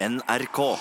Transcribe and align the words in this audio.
NRK. 0.00 0.76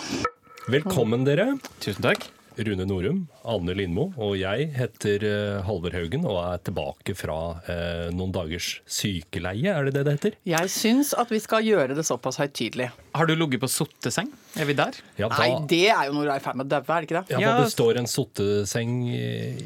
Velkommen, 0.67 1.21
dere. 1.23 1.53
Tusen 1.79 2.03
takk. 2.03 2.25
Rune 2.55 2.85
Norum, 2.87 3.21
Anne 3.51 3.73
Lindmo 3.75 4.09
og 4.15 4.37
jeg 4.39 4.69
heter 4.75 5.23
eh, 5.27 5.63
Halvor 5.67 5.91
Haugen 5.95 6.23
og 6.23 6.37
er 6.39 6.61
tilbake 6.63 7.15
fra 7.19 7.37
eh, 7.71 8.05
noen 8.15 8.31
dagers 8.35 8.77
sykeleie, 8.87 9.73
er 9.73 9.87
det 9.89 9.97
det 9.97 10.03
det 10.07 10.13
heter? 10.15 10.37
Jeg 10.47 10.71
syns 10.71 11.11
at 11.19 11.31
vi 11.31 11.41
skal 11.43 11.67
gjøre 11.67 11.97
det 11.97 12.05
såpass 12.07 12.39
høytidelig. 12.39 12.87
Har 13.15 13.27
du 13.27 13.35
ligget 13.35 13.63
på 13.63 13.71
sotteseng? 13.71 14.31
Er 14.55 14.65
vi 14.69 14.73
der? 14.77 14.95
Ja, 15.19 15.27
Nei, 15.33 15.47
det 15.67 15.81
er 15.91 16.05
jo 16.07 16.13
når 16.15 16.27
du 16.27 16.31
er 16.31 16.39
i 16.39 16.43
ferd 16.45 16.55
med 16.55 16.65
å 16.67 16.69
daue, 16.71 16.85
er 16.95 17.03
det 17.03 17.07
ikke 17.09 17.21
det? 17.21 17.33
ja, 17.35 17.39
hva 17.43 17.63
består 17.65 17.97
en 17.99 18.07
sotteseng 18.07 18.93
eh, 19.11 19.57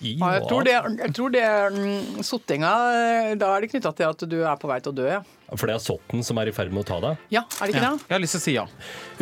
i? 0.00 0.12
Ja, 0.20 0.28
jeg 0.36 0.44
tror 0.46 0.66
det, 0.68 0.74
jeg 1.02 1.14
tror 1.18 1.32
det 1.34 1.42
er 1.42 1.78
Sottinga, 2.26 2.70
eh, 2.94 3.32
da 3.40 3.48
er 3.56 3.64
det 3.66 3.70
knytta 3.72 3.90
til 3.98 4.06
at 4.12 4.22
du 4.30 4.36
er 4.46 4.60
på 4.62 4.70
vei 4.70 4.78
til 4.84 4.94
å 4.94 4.96
dø, 5.00 5.08
ja. 5.10 5.20
For 5.54 5.66
det 5.70 5.76
er 5.76 5.82
sotten 5.82 6.22
som 6.26 6.38
er 6.42 6.50
i 6.50 6.54
ferd 6.54 6.70
med 6.74 6.84
å 6.84 6.88
ta 6.92 7.00
deg? 7.02 7.20
Ja, 7.34 7.42
er 7.60 7.66
det 7.66 7.74
ikke 7.74 7.82
Ja. 7.82 7.90
det? 7.96 8.06
Jeg 8.08 8.14
har 8.16 8.22
lyst 8.22 8.36
til 8.38 8.42
å 8.42 8.46
si 8.46 8.54
ja. 8.56 8.66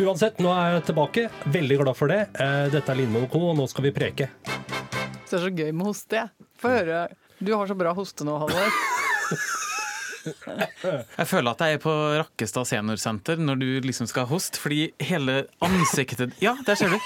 Uansett, 0.05 0.39
nå 0.45 0.53
er 0.53 0.71
jeg 0.77 0.85
tilbake. 0.91 1.27
Veldig 1.57 1.77
glad 1.83 1.97
for 1.97 2.07
det. 2.13 2.21
Eh, 2.33 2.69
Dette 2.73 2.91
er 2.93 3.01
Lindmo 3.01 3.25
og 3.25 3.29
co., 3.33 3.43
og 3.51 3.57
nå 3.59 3.67
skal 3.69 3.85
vi 3.89 3.91
preke. 3.97 4.29
Det 4.45 5.37
er 5.37 5.45
så 5.45 5.49
gøy 5.53 5.71
med 5.73 5.85
hoste. 5.89 6.27
Få 6.61 6.69
høre. 6.73 7.07
Du 7.41 7.53
har 7.57 7.65
så 7.69 7.77
bra 7.77 7.93
hoste 7.97 8.25
nå, 8.25 8.37
Halvor. 8.41 8.69
Jeg 10.25 11.27
føler 11.29 11.51
at 11.51 11.63
jeg 11.65 11.77
er 11.77 11.81
på 11.83 11.93
Rakkestad 12.19 12.69
seniorsenter 12.69 13.41
når 13.41 13.61
du 13.61 13.67
liksom 13.85 14.09
skal 14.09 14.27
hoste, 14.29 14.59
fordi 14.61 14.89
hele 15.03 15.45
ansiktet 15.65 16.35
Ja, 16.43 16.55
der 16.67 16.79
ser 16.79 16.93
du. 16.93 16.99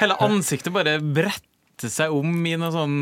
Hele 0.00 0.18
ansiktet 0.24 0.74
bare 0.74 0.98
bretter 1.00 1.92
seg 1.92 2.14
om 2.14 2.34
i 2.48 2.56
noe 2.60 2.72
sånn 2.74 2.98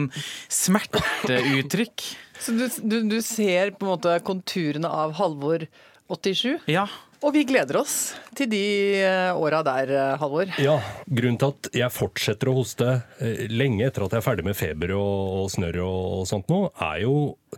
smerteuttrykk. 0.52 2.06
Så 2.42 2.54
du, 2.56 2.66
du, 2.82 3.00
du 3.08 3.18
ser 3.24 3.74
på 3.78 3.86
en 3.86 3.94
måte 3.94 4.18
konturene 4.26 4.90
av 4.90 5.14
Halvor 5.20 5.66
87. 6.10 6.66
Ja. 6.68 6.88
Og 7.24 7.32
vi 7.32 7.44
gleder 7.48 7.78
oss 7.80 8.12
til 8.36 8.50
de 8.52 8.64
eh, 9.00 9.30
åra 9.32 9.62
der, 9.64 9.88
eh, 9.96 10.16
Halvor. 10.20 10.50
Ja, 10.60 10.74
Grunnen 11.08 11.38
til 11.40 11.54
at 11.54 11.70
jeg 11.80 11.94
fortsetter 11.94 12.50
å 12.50 12.56
hoste 12.58 12.88
eh, 13.16 13.46
lenge 13.48 13.86
etter 13.86 14.04
at 14.04 14.12
jeg 14.12 14.20
er 14.20 14.26
ferdig 14.26 14.44
med 14.44 14.58
feber 14.58 14.92
og, 14.98 15.38
og 15.38 15.48
snørr 15.54 15.80
og, 15.86 16.02
og 16.18 16.28
sånt 16.28 16.52
nå, 16.52 16.60
er 16.90 17.00
jo, 17.06 17.14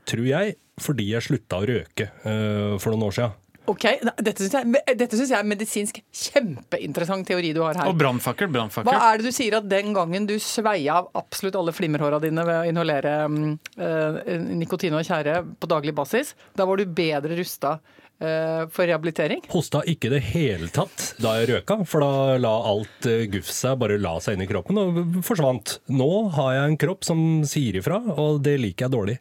tror 0.06 0.28
jeg, 0.28 0.54
fordi 0.82 1.10
jeg 1.14 1.24
slutta 1.24 1.60
å 1.62 1.66
røke 1.68 2.10
eh, 2.12 2.76
for 2.82 2.92
noen 2.92 3.08
år 3.08 3.18
siden. 3.18 3.42
Ok, 3.66 3.84
Dette 4.22 4.44
syns 4.44 4.54
jeg, 4.54 5.08
synes 5.10 5.32
jeg 5.32 5.38
er 5.38 5.48
medisinsk 5.48 5.98
kjempeinteressant 6.14 7.26
teori 7.26 7.50
du 7.56 7.62
har 7.64 7.74
her. 7.80 7.90
Og 7.90 7.98
brannfakkel, 7.98 8.50
brannfakkel. 8.52 8.86
Hva 8.86 9.10
er 9.10 9.20
det 9.20 9.32
du 9.32 9.34
sier 9.34 9.58
at 9.58 9.66
den 9.66 9.90
gangen 9.96 10.28
du 10.28 10.36
sveia 10.42 11.00
av 11.00 11.10
absolutt 11.18 11.58
alle 11.58 11.74
flimmerhåra 11.74 12.20
dine 12.22 12.46
ved 12.46 12.60
å 12.60 12.70
inhalere 12.70 13.16
mm, 13.26 13.42
nikotine 13.74 14.60
nikotin 14.62 14.98
og 14.98 15.06
tjære 15.06 15.36
på 15.58 15.70
daglig 15.70 15.94
basis, 15.96 16.34
da 16.54 16.66
var 16.68 16.78
du 16.78 16.86
bedre 16.86 17.38
rusta 17.38 17.76
eh, 18.20 18.62
for 18.70 18.86
rehabilitering? 18.86 19.42
Hosta 19.50 19.82
ikke 19.88 20.12
i 20.12 20.14
det 20.14 20.22
hele 20.30 20.70
tatt 20.74 21.16
da 21.22 21.36
jeg 21.40 21.50
røka, 21.56 21.80
for 21.90 22.06
da 22.06 22.38
la 22.42 22.54
alt 22.70 23.10
uh, 23.10 23.26
gufs 23.32 23.62
seg, 23.64 23.78
bare 23.82 23.98
la 23.98 24.16
seg 24.22 24.36
inn 24.36 24.46
i 24.46 24.50
kroppen 24.50 24.82
og 24.82 25.22
forsvant. 25.26 25.80
Nå 25.90 26.10
har 26.38 26.54
jeg 26.54 26.70
en 26.70 26.82
kropp 26.86 27.06
som 27.08 27.22
sier 27.48 27.80
ifra, 27.82 27.98
og 28.14 28.44
det 28.46 28.60
liker 28.62 28.86
jeg 28.86 28.94
dårlig. 28.94 29.18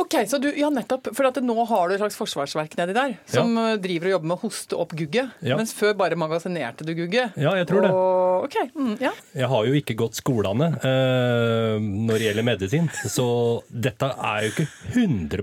Ok, 0.00 0.14
så 0.30 0.38
du, 0.40 0.48
ja 0.56 0.70
nettopp, 0.72 1.10
for 1.12 1.28
at 1.28 1.36
nå 1.44 1.54
har 1.68 1.90
du 1.90 1.94
et 1.94 2.00
slags 2.00 2.16
forsvarsverk 2.16 2.72
nedi 2.78 2.94
der, 2.96 3.10
som 3.28 3.52
ja. 3.58 3.74
driver 3.80 4.08
og 4.08 4.14
jobber 4.14 4.30
med 4.30 4.38
å 4.38 4.40
hoste 4.46 4.78
opp 4.80 4.94
gugget. 4.96 5.34
Ja. 5.44 5.58
Mens 5.60 5.74
før 5.76 5.92
bare 5.98 6.16
magasinerte 6.18 6.86
du 6.88 6.94
gugget. 6.96 7.36
Ja, 7.40 7.52
jeg 7.58 7.68
tror 7.68 7.84
det. 7.84 7.90
Og, 7.92 8.56
mm, 8.78 8.94
ja. 9.02 9.12
Jeg 9.36 9.50
har 9.52 9.68
jo 9.68 9.76
ikke 9.76 9.98
gått 10.00 10.16
skolene 10.16 10.70
eh, 10.78 11.76
når 11.80 12.16
det 12.16 12.26
gjelder 12.30 12.48
medisin, 12.48 12.88
så 13.12 13.26
dette 13.68 14.08
er 14.14 14.40
jeg 14.40 14.48
jo 14.48 14.54
ikke 14.54 14.68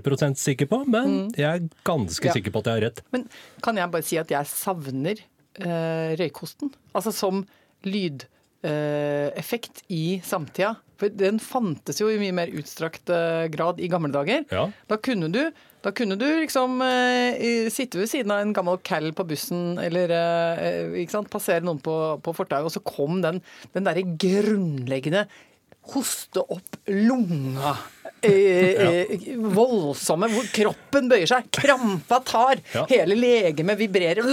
100% 0.02 0.42
sikker 0.42 0.70
på, 0.72 0.82
men 0.90 1.30
jeg 1.38 1.48
er 1.48 1.70
ganske 1.86 2.34
sikker 2.34 2.54
på 2.54 2.64
at 2.64 2.72
jeg 2.72 2.80
har 2.80 2.86
rett. 2.88 3.04
Men 3.14 3.28
kan 3.64 3.78
jeg 3.78 3.94
bare 3.94 4.08
si 4.10 4.18
at 4.18 4.34
jeg 4.34 4.50
savner 4.50 5.22
eh, 5.22 6.18
røykhosten? 6.18 6.74
Altså 6.98 7.14
som 7.14 7.46
lydeffekt 7.86 9.86
i 9.94 10.18
samtida. 10.26 10.74
For 10.98 11.12
den 11.14 11.38
fantes 11.42 12.00
jo 12.02 12.08
i 12.10 12.18
mye 12.18 12.34
mer 12.34 12.50
utstrakt 12.58 13.10
eh, 13.14 13.46
grad 13.54 13.78
i 13.78 13.88
gamle 13.90 14.10
dager. 14.14 14.44
Ja. 14.50 14.64
Da 14.90 14.98
kunne 15.02 15.30
du 15.34 15.42
da 15.84 15.92
kunne 15.94 16.16
du 16.18 16.24
liksom 16.26 16.80
eh, 16.82 17.68
sitte 17.70 18.00
ved 18.00 18.10
siden 18.10 18.32
av 18.34 18.40
en 18.42 18.50
gammel 18.52 18.80
cal 18.82 19.12
på 19.14 19.22
bussen, 19.30 19.76
eller 19.78 20.10
eh, 20.10 20.96
ikke 21.04 21.14
sant, 21.14 21.30
passere 21.30 21.62
noen 21.62 21.78
på, 21.78 21.94
på 22.18 22.34
fortauet, 22.34 22.66
og 22.66 22.74
så 22.74 22.82
kom 22.82 23.20
den, 23.22 23.38
den 23.76 23.86
derre 23.86 24.02
grunnleggende 24.18 25.28
hoste 25.94 26.42
opp 26.42 26.76
lunga. 26.90 27.76
Eh, 28.26 28.82
eh, 29.14 29.28
voldsomme, 29.38 30.26
hvor 30.34 30.50
kroppen 30.52 31.06
bøyer 31.14 31.30
seg, 31.30 31.46
krampa 31.54 32.18
tar, 32.26 32.58
Ja. 32.74 32.82
hele 32.90 33.14
legemet 33.16 33.78
vibrerer. 33.78 34.26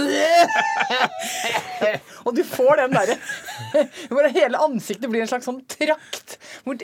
Og 2.26 2.34
du 2.34 2.42
får 2.42 2.80
den 2.80 2.94
derre 2.96 3.14
hvor 4.10 4.26
Hele 4.34 4.58
ansiktet 4.64 5.06
blir 5.12 5.22
en 5.22 5.30
slags 5.30 5.46
sånn 5.46 5.60
trakt. 5.70 6.25
Hvor, 6.66 6.80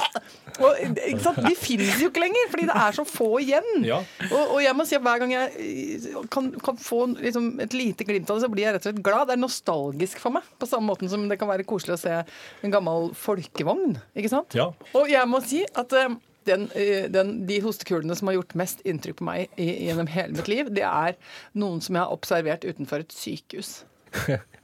og, 0.64 0.78
ikke 0.80 1.20
sant? 1.20 1.40
De 1.44 1.52
finnes 1.58 1.98
jo 2.00 2.08
ikke 2.08 2.22
lenger, 2.22 2.46
fordi 2.48 2.68
det 2.70 2.76
er 2.80 2.94
så 2.96 3.04
få 3.04 3.26
igjen. 3.42 3.66
Ja. 3.84 3.98
Og, 4.30 4.54
og 4.56 4.62
jeg 4.64 4.76
må 4.76 4.86
si 4.88 4.96
at 4.96 5.04
hver 5.04 5.20
gang 5.20 5.34
jeg 5.34 5.66
eh, 5.66 6.06
kan, 6.32 6.48
kan 6.64 6.78
få 6.80 7.02
liksom, 7.12 7.50
et 7.60 7.76
lite 7.76 8.06
glimt 8.08 8.30
av 8.30 8.38
det, 8.38 8.46
så 8.46 8.50
blir 8.52 8.64
jeg 8.64 8.76
rett 8.76 8.86
og 8.86 8.88
slett 8.88 9.02
glad. 9.04 9.28
Det 9.28 9.36
er 9.36 9.42
nostalgisk 9.42 10.22
for 10.22 10.38
meg. 10.38 10.48
På 10.56 10.70
samme 10.70 10.88
måten 10.88 11.12
som 11.12 11.28
det 11.28 11.36
kan 11.40 11.50
være 11.50 11.68
koselig 11.68 11.98
å 11.98 12.00
se 12.00 12.16
en 12.22 12.72
gammel 12.72 13.12
folkevogn. 13.20 13.98
Ikke 14.16 14.32
sant? 14.32 14.56
Ja. 14.56 14.70
Og 14.96 15.12
jeg 15.12 15.28
må 15.28 15.42
si 15.44 15.60
at 15.68 15.92
eh, 15.98 16.16
den, 16.48 16.68
eh, 16.72 17.04
den, 17.12 17.34
de 17.50 17.60
hostekulene 17.68 18.16
som 18.16 18.32
har 18.32 18.38
gjort 18.40 18.56
mest 18.56 18.80
inntrykk 18.88 19.20
på 19.20 19.28
meg 19.28 19.60
gjennom 19.60 20.08
hele 20.08 20.40
mitt 20.40 20.48
liv, 20.48 20.72
det 20.72 20.88
er 20.88 21.20
noen 21.52 21.84
som 21.84 22.00
jeg 22.00 22.06
har 22.06 22.16
observert 22.16 22.64
utenfor 22.64 23.04
et 23.04 23.12
sykehus. 23.12 23.82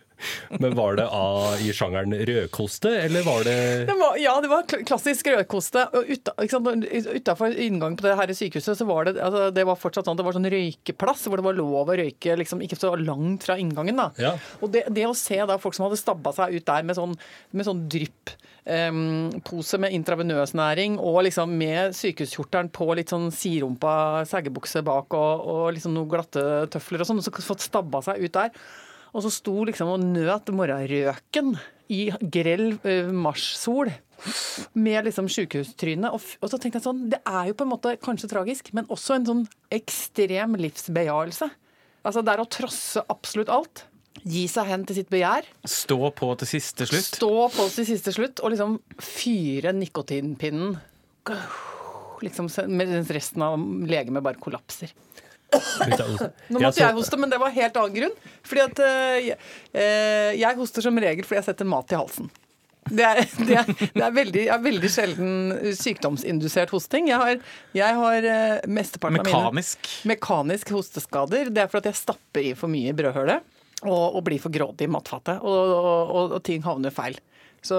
Men 0.62 0.74
var 0.78 0.96
det 0.96 1.06
av, 1.08 1.60
i 1.60 1.72
sjangeren 1.74 2.14
rødkoste, 2.28 2.90
eller 3.04 3.24
var 3.26 3.44
det 3.46 3.56
Det 3.88 3.96
var, 3.98 4.16
ja, 4.20 4.34
det 4.40 4.50
var 4.52 4.66
klassisk 4.86 5.28
rødkoste. 5.32 5.86
Utafor 7.14 7.56
inngangen 7.58 7.98
på 7.98 8.06
det 8.06 8.16
her 8.18 8.32
sykehuset 8.36 8.78
så 8.78 8.86
var 8.88 9.08
det, 9.08 9.18
altså, 9.22 9.48
det 9.54 9.66
var 9.68 9.80
fortsatt 9.80 10.08
sånn 10.08 10.18
det 10.18 10.26
var 10.26 10.36
sånn 10.36 10.50
røykeplass 10.54 11.26
hvor 11.28 11.40
det 11.40 11.46
var 11.48 11.58
lov 11.58 11.92
å 11.92 11.98
røyke 11.98 12.38
liksom, 12.40 12.62
ikke 12.64 12.78
så 12.80 12.94
langt 13.00 13.46
fra 13.46 13.58
inngangen. 13.60 14.00
da. 14.00 14.08
Ja. 14.20 14.34
Og 14.62 14.72
det, 14.74 14.86
det 14.94 15.06
å 15.08 15.16
se 15.18 15.40
da 15.42 15.58
folk 15.60 15.76
som 15.76 15.88
hadde 15.88 16.00
stabba 16.00 16.34
seg 16.36 16.56
ut 16.56 16.66
der 16.68 16.86
med 16.86 16.98
sånn, 16.98 17.18
med 17.52 17.68
sånn 17.68 17.84
drypp 17.90 18.34
um, 18.64 19.30
pose 19.44 19.78
med 19.82 19.94
intravenøsnæring 19.98 20.96
og 21.02 21.22
liksom 21.28 21.52
med 21.58 21.94
sykehuskjortelen 21.96 22.70
på 22.74 22.88
litt 22.96 23.12
sånn 23.12 23.30
siderumpa 23.34 24.24
seggebukse 24.30 24.84
bak 24.86 25.14
og, 25.18 25.44
og 25.54 25.66
liksom 25.76 25.94
noen 25.96 26.10
glatte 26.14 26.44
tøfler 26.72 27.04
og 27.04 27.10
sånn, 27.10 27.22
og 27.22 27.28
så 27.28 27.46
fått 27.52 27.66
stabba 27.66 28.02
seg 28.04 28.24
ut 28.24 28.34
der. 28.36 28.52
Og 29.14 29.22
så 29.22 29.30
sto 29.30 29.62
liksom 29.66 29.92
og 29.94 30.02
nøt 30.02 30.50
morgenrøken 30.50 31.54
i 31.94 32.08
grell 32.34 32.74
eh, 32.82 33.10
marssol. 33.14 33.92
Med 34.78 35.06
liksom 35.06 35.28
sykehustrynet. 35.30 36.14
Og, 36.14 36.22
og 36.40 36.50
så 36.50 36.58
tenkte 36.58 36.80
jeg 36.80 36.86
sånn, 36.86 37.02
det 37.12 37.20
er 37.28 37.50
jo 37.50 37.56
på 37.58 37.66
en 37.66 37.72
måte 37.74 37.96
kanskje 38.02 38.30
tragisk, 38.30 38.70
men 38.76 38.88
også 38.92 39.18
en 39.18 39.28
sånn 39.28 39.42
ekstrem 39.74 40.56
livsbejaelse. 40.58 41.50
Altså 42.04 42.22
det 42.24 42.34
er 42.34 42.42
å 42.42 42.48
trosse 42.50 43.02
absolutt 43.12 43.52
alt. 43.52 43.84
Gi 44.24 44.44
seg 44.48 44.68
hen 44.70 44.84
til 44.88 45.00
sitt 45.00 45.10
begjær. 45.12 45.46
Stå 45.68 45.98
på 46.16 46.30
til 46.40 46.48
siste 46.48 46.86
slutt. 46.88 47.08
Stå 47.18 47.32
på 47.52 47.68
til 47.74 47.88
siste 47.88 48.14
slutt 48.14 48.42
og 48.44 48.54
liksom 48.54 48.78
fyre 49.02 49.74
nikotinpinnen. 49.76 50.76
Liksom 52.24 52.48
mens 52.72 53.10
resten 53.12 53.44
av 53.44 53.58
legemet 53.90 54.24
bare 54.24 54.40
kollapser. 54.40 54.94
Nå 55.52 56.60
måtte 56.60 56.80
jeg 56.82 56.94
hoste, 56.96 57.18
men 57.20 57.30
det 57.30 57.38
var 57.42 57.52
helt 57.54 57.76
annen 57.78 57.94
grunn. 57.98 58.14
Fordi 58.46 58.62
at 58.64 58.80
eh, 58.84 59.18
jeg- 59.30 59.38
eh, 59.72 60.32
jeg 60.40 60.56
hoster 60.58 60.82
som 60.82 60.98
regel 60.98 61.24
fordi 61.24 61.40
jeg 61.42 61.48
setter 61.50 61.68
mat 61.68 61.92
i 61.92 61.98
halsen. 62.00 62.30
Det 62.84 63.00
er, 63.06 63.20
det 63.48 63.54
er, 63.56 63.64
det 63.94 64.02
er, 64.04 64.10
veldig, 64.12 64.42
er 64.52 64.58
veldig 64.64 64.90
sjelden 64.92 65.30
sykdomsindusert 65.78 66.70
hosting. 66.74 67.08
Jeg 67.08 67.16
har, 67.22 67.38
jeg 67.76 67.94
har 68.00 68.28
eh, 68.28 68.58
mesteparten 68.68 69.20
av 69.20 69.24
mine 69.24 69.38
Mekanisk. 69.40 69.90
mekanisk 70.10 70.74
hosteskader. 70.74 71.52
Det 71.54 71.64
er 71.64 71.70
fordi 71.72 71.92
jeg 71.92 72.00
stapper 72.02 72.44
i 72.50 72.54
for 72.58 72.68
mye 72.72 72.92
i 72.92 72.96
brødhølet 72.98 73.40
og, 73.84 74.16
og 74.16 74.20
blir 74.26 74.40
for 74.42 74.52
grådig 74.52 74.88
i 74.88 74.92
matfatet. 74.92 75.40
Og, 75.40 75.72
og, 75.78 76.10
og, 76.18 76.36
og 76.38 76.44
ting 76.44 76.62
havner 76.66 76.92
feil. 76.94 77.16
Så 77.64 77.78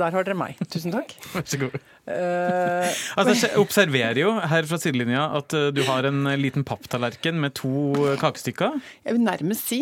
der 0.00 0.14
har 0.16 0.24
dere 0.24 0.36
meg. 0.38 0.56
Tusen 0.72 0.94
takk. 0.94 1.12
Vær 1.34 1.44
så 1.48 1.60
god. 1.60 1.74
Uh, 2.04 2.88
Altså, 3.20 3.34
jeg 3.46 3.60
observerer 3.60 4.20
jo 4.20 4.32
her 4.40 4.68
fra 4.68 4.78
sidelinja 4.80 5.26
at 5.38 5.54
eh, 5.56 5.70
du 5.72 5.82
har 5.86 6.04
en 6.08 6.26
liten 6.40 6.64
papptallerken 6.66 7.38
med 7.40 7.54
to 7.56 7.94
eh, 8.04 8.18
kakestykker. 8.20 8.76
jeg 9.04 9.16
vil 9.16 9.24
nærmest 9.24 9.70
si 9.70 9.80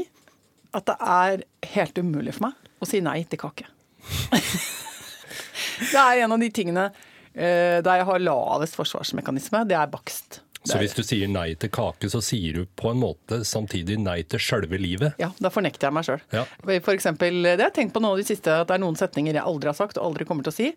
at 0.72 0.86
det 0.86 0.96
er 1.00 1.42
helt 1.74 1.98
umulig 1.98 2.36
for 2.36 2.48
meg 2.48 2.70
å 2.82 2.88
si 2.88 3.02
nei 3.04 3.22
til 3.30 3.40
kake. 3.42 3.66
det 5.92 5.98
er 5.98 6.22
en 6.22 6.34
av 6.34 6.42
de 6.42 6.48
tingene 6.54 6.86
uh, 6.90 7.78
der 7.84 8.00
jeg 8.00 8.08
har 8.08 8.24
lavest 8.24 8.78
forsvarsmekanisme. 8.78 9.62
Det 9.69 9.76
er 9.78 9.90
bakst. 9.92 10.40
Så 10.69 10.79
hvis 10.79 10.94
du 10.94 11.03
sier 11.03 11.31
nei 11.31 11.53
til 11.59 11.73
kake, 11.75 12.09
så 12.12 12.20
sier 12.23 12.61
du 12.61 12.67
på 12.79 12.93
en 12.93 13.00
måte 13.03 13.41
samtidig 13.47 13.97
nei 14.03 14.20
til 14.31 14.43
sjølve 14.43 14.79
livet? 14.79 15.19
Ja, 15.23 15.32
da 15.43 15.50
fornekter 15.50 15.88
jeg 15.88 15.97
meg 15.97 16.06
sjøl. 16.06 16.23
Ja. 16.35 16.44
For 16.62 16.94
eksempel, 16.94 17.41
det 17.43 17.56
har 17.59 17.70
jeg 17.70 17.79
tenkt 17.81 17.97
på 17.97 18.03
nå 18.05 18.14
i 18.14 18.23
det 18.23 18.29
siste, 18.31 18.55
at 18.62 18.70
det 18.70 18.76
er 18.79 18.85
noen 18.85 18.99
setninger 18.99 19.35
jeg 19.35 19.43
aldri 19.43 19.73
har 19.73 19.79
sagt 19.79 19.99
og 19.99 20.12
aldri 20.12 20.29
kommer 20.29 20.47
til 20.47 20.55
å 20.55 20.59
si. 20.61 20.69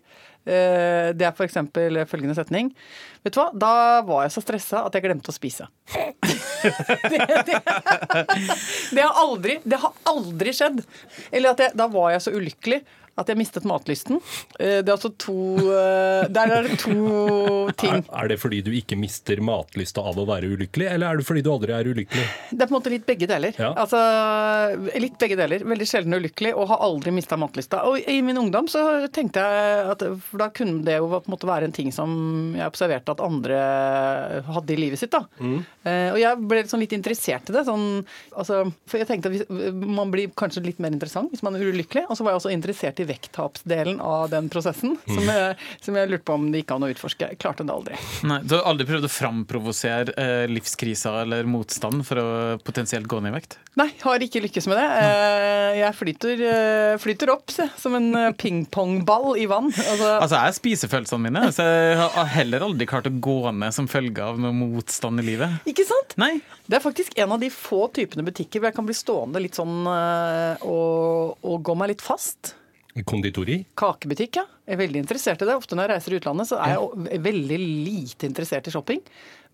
Eh, 0.46 1.12
Det 1.16 1.26
er 1.26 1.32
f.eks. 1.34 1.58
følgende 2.10 2.36
setning. 2.38 2.72
Vet 3.26 3.34
du 3.34 3.40
hva, 3.40 3.48
da 3.52 3.72
var 4.06 4.26
jeg 4.26 4.36
så 4.36 4.42
stressa 4.44 4.84
at 4.86 4.94
jeg 4.94 5.06
glemte 5.06 5.32
å 5.32 5.34
spise. 5.34 5.66
det, 7.10 7.24
det, 7.48 7.58
det, 8.94 9.02
har 9.02 9.16
aldri, 9.18 9.58
det 9.64 9.80
har 9.82 9.96
aldri 10.06 10.54
skjedd. 10.54 10.84
Eller 11.32 11.56
at 11.56 11.66
jeg, 11.66 11.74
da 11.78 11.90
var 11.90 12.14
jeg 12.14 12.24
så 12.26 12.34
ulykkelig 12.36 12.84
at 13.16 13.30
jeg 13.32 13.38
mistet 13.40 13.64
matlysten. 13.68 14.18
Eh, 14.60 14.82
det 14.84 14.90
er 14.90 14.94
altså 14.94 15.10
to 15.16 15.36
eh, 15.72 16.26
Der 16.32 16.52
er 16.52 16.66
det 16.66 16.76
to 16.82 16.96
ting. 17.80 18.02
Er, 18.02 18.10
er 18.20 18.28
det 18.32 18.38
fordi 18.42 18.60
du 18.66 18.70
ikke 18.76 18.98
mister 19.00 19.40
matlysta 19.44 20.04
av 20.04 20.18
å 20.20 20.26
være 20.28 20.50
ulykkelig, 20.52 20.88
eller 20.92 21.08
er 21.08 21.20
det 21.20 21.26
fordi 21.28 21.44
du 21.46 21.50
aldri 21.54 21.72
er 21.76 21.88
ulykkelig? 21.88 22.26
Det 22.50 22.60
er 22.60 22.68
på 22.68 22.74
en 22.74 22.76
måte 22.76 22.92
litt 22.92 23.06
begge 23.08 23.28
deler. 23.30 23.56
Ja. 23.56 23.72
Altså, 23.72 24.00
litt 25.00 25.16
begge 25.20 25.38
deler. 25.40 25.64
Veldig 25.64 25.88
sjelden 25.88 26.18
ulykkelig 26.18 26.52
og 26.56 26.68
har 26.74 26.84
aldri 26.84 27.14
mista 27.16 27.40
matlysta. 27.40 27.86
Og 27.88 28.04
i 28.04 28.18
min 28.26 28.40
ungdom 28.40 28.68
så 28.70 28.84
tenkte 29.08 29.44
jeg 29.44 29.88
at 29.94 30.04
for 30.36 30.44
da 30.44 30.50
kunne 30.52 30.84
det 30.84 30.98
jo 30.98 31.08
på 31.08 31.22
en 31.24 31.32
måte 31.32 31.48
være 31.48 31.70
en 31.70 31.74
ting 31.74 31.88
som 31.94 32.10
jeg 32.56 32.68
observerte 32.68 33.14
at 33.16 33.22
andre 33.24 33.56
hadde 34.46 34.74
i 34.74 34.78
livet 34.78 35.00
sitt. 35.00 35.14
da. 35.14 35.22
Mm. 35.40 35.58
Eh, 35.86 36.08
og 36.12 36.18
jeg 36.20 36.40
ble 36.50 36.62
sånn 36.68 36.82
litt 36.84 36.92
interessert 36.96 37.48
i 37.50 37.54
det. 37.56 37.64
Sånn, 37.66 38.04
altså, 38.36 38.60
for 38.86 39.00
jeg 39.00 39.08
tenkte 39.08 39.30
at 39.30 39.36
hvis, 39.36 39.72
man 39.72 40.12
blir 40.12 40.32
kanskje 40.36 40.64
litt 40.66 40.80
mer 40.82 40.92
interessant 40.92 41.32
hvis 41.32 41.44
man 41.46 41.56
er 41.56 41.64
ulykkelig. 41.64 42.04
Og 42.10 42.18
så 42.18 42.26
var 42.26 42.34
jeg 42.34 42.42
også 42.42 42.52
interessert 42.54 43.00
i 43.00 43.08
vekttapsdelen 43.08 44.00
av 44.04 44.28
den 44.34 44.50
prosessen, 44.52 44.98
som, 45.06 45.22
jeg, 45.24 45.56
som 45.86 45.96
jeg 45.98 46.12
lurte 46.12 46.26
på 46.28 46.36
om 46.36 46.48
det 46.52 46.62
gikk 46.64 46.76
an 46.76 46.86
å 46.86 46.92
utforske. 46.92 47.30
Jeg 47.32 47.40
klarte 47.42 47.66
det 47.66 47.74
aldri. 47.74 48.00
Nei, 48.28 48.40
Du 48.44 48.58
har 48.58 48.66
aldri 48.68 48.88
prøvd 48.88 49.08
å 49.08 49.12
framprovosere 49.12 50.16
eh, 50.20 50.44
livskrisa 50.52 51.14
eller 51.22 51.48
motstand 51.48 52.04
for 52.06 52.20
å 52.20 52.28
potensielt 52.66 53.08
gå 53.08 53.22
ned 53.22 53.32
i 53.32 53.38
vekt? 53.38 53.58
Nei, 53.76 53.90
har 54.02 54.22
ikke 54.24 54.40
lykkes 54.44 54.68
med 54.70 54.78
det. 54.80 54.86
Eh, 55.04 55.80
Jeg 55.82 55.92
flyter, 55.98 56.42
eh, 56.50 56.94
flyter 57.00 57.32
opp 57.34 57.52
se, 57.52 57.66
som 57.78 57.94
en 57.98 58.08
eh, 58.16 58.32
pingpongball 58.38 59.36
i 59.40 59.46
vann. 59.50 59.68
Altså, 59.68 60.15
Altså, 60.20 60.36
Jeg 60.40 60.52
er 60.52 60.56
spisefølelsene 60.58 61.22
mine, 61.28 61.44
så 61.54 61.64
jeg 61.66 61.96
har 62.00 62.30
heller 62.34 62.66
aldri 62.66 62.88
klart 62.88 63.08
å 63.10 63.14
gå 63.22 63.38
ned 63.52 63.74
som 63.76 63.88
følge 63.90 64.22
av 64.24 64.38
noe 64.42 64.54
motstand 64.56 65.22
i 65.22 65.26
livet. 65.26 65.60
ikke 65.68 65.86
sant? 65.88 66.16
Nei. 66.20 66.36
Det 66.66 66.78
er 66.78 66.84
faktisk 66.84 67.16
en 67.22 67.34
av 67.36 67.42
de 67.42 67.50
få 67.52 67.86
typene 67.94 68.26
butikker 68.26 68.60
hvor 68.60 68.70
jeg 68.70 68.78
kan 68.78 68.88
bli 68.88 68.96
stående 68.96 69.42
litt 69.42 69.58
sånn 69.58 69.82
eh, 69.90 70.66
og, 70.66 71.36
og 71.46 71.60
gå 71.66 71.76
meg 71.78 71.94
litt 71.94 72.04
fast. 72.04 72.54
Konditori? 73.04 73.58
Kakebutikk, 73.76 74.38
ja. 74.38 74.46
Jeg 74.64 74.76
er 74.76 74.80
veldig 74.80 75.02
interessert 75.02 75.42
i 75.44 75.48
det. 75.48 75.56
Ofte 75.58 75.76
når 75.76 75.84
jeg 75.84 75.92
reiser 75.92 76.14
i 76.14 76.20
utlandet, 76.20 76.48
så 76.48 76.60
er 76.64 76.78
jeg 77.12 77.20
veldig 77.26 77.58
lite 77.60 78.28
interessert 78.30 78.70
i 78.70 78.72
shopping. 78.72 79.02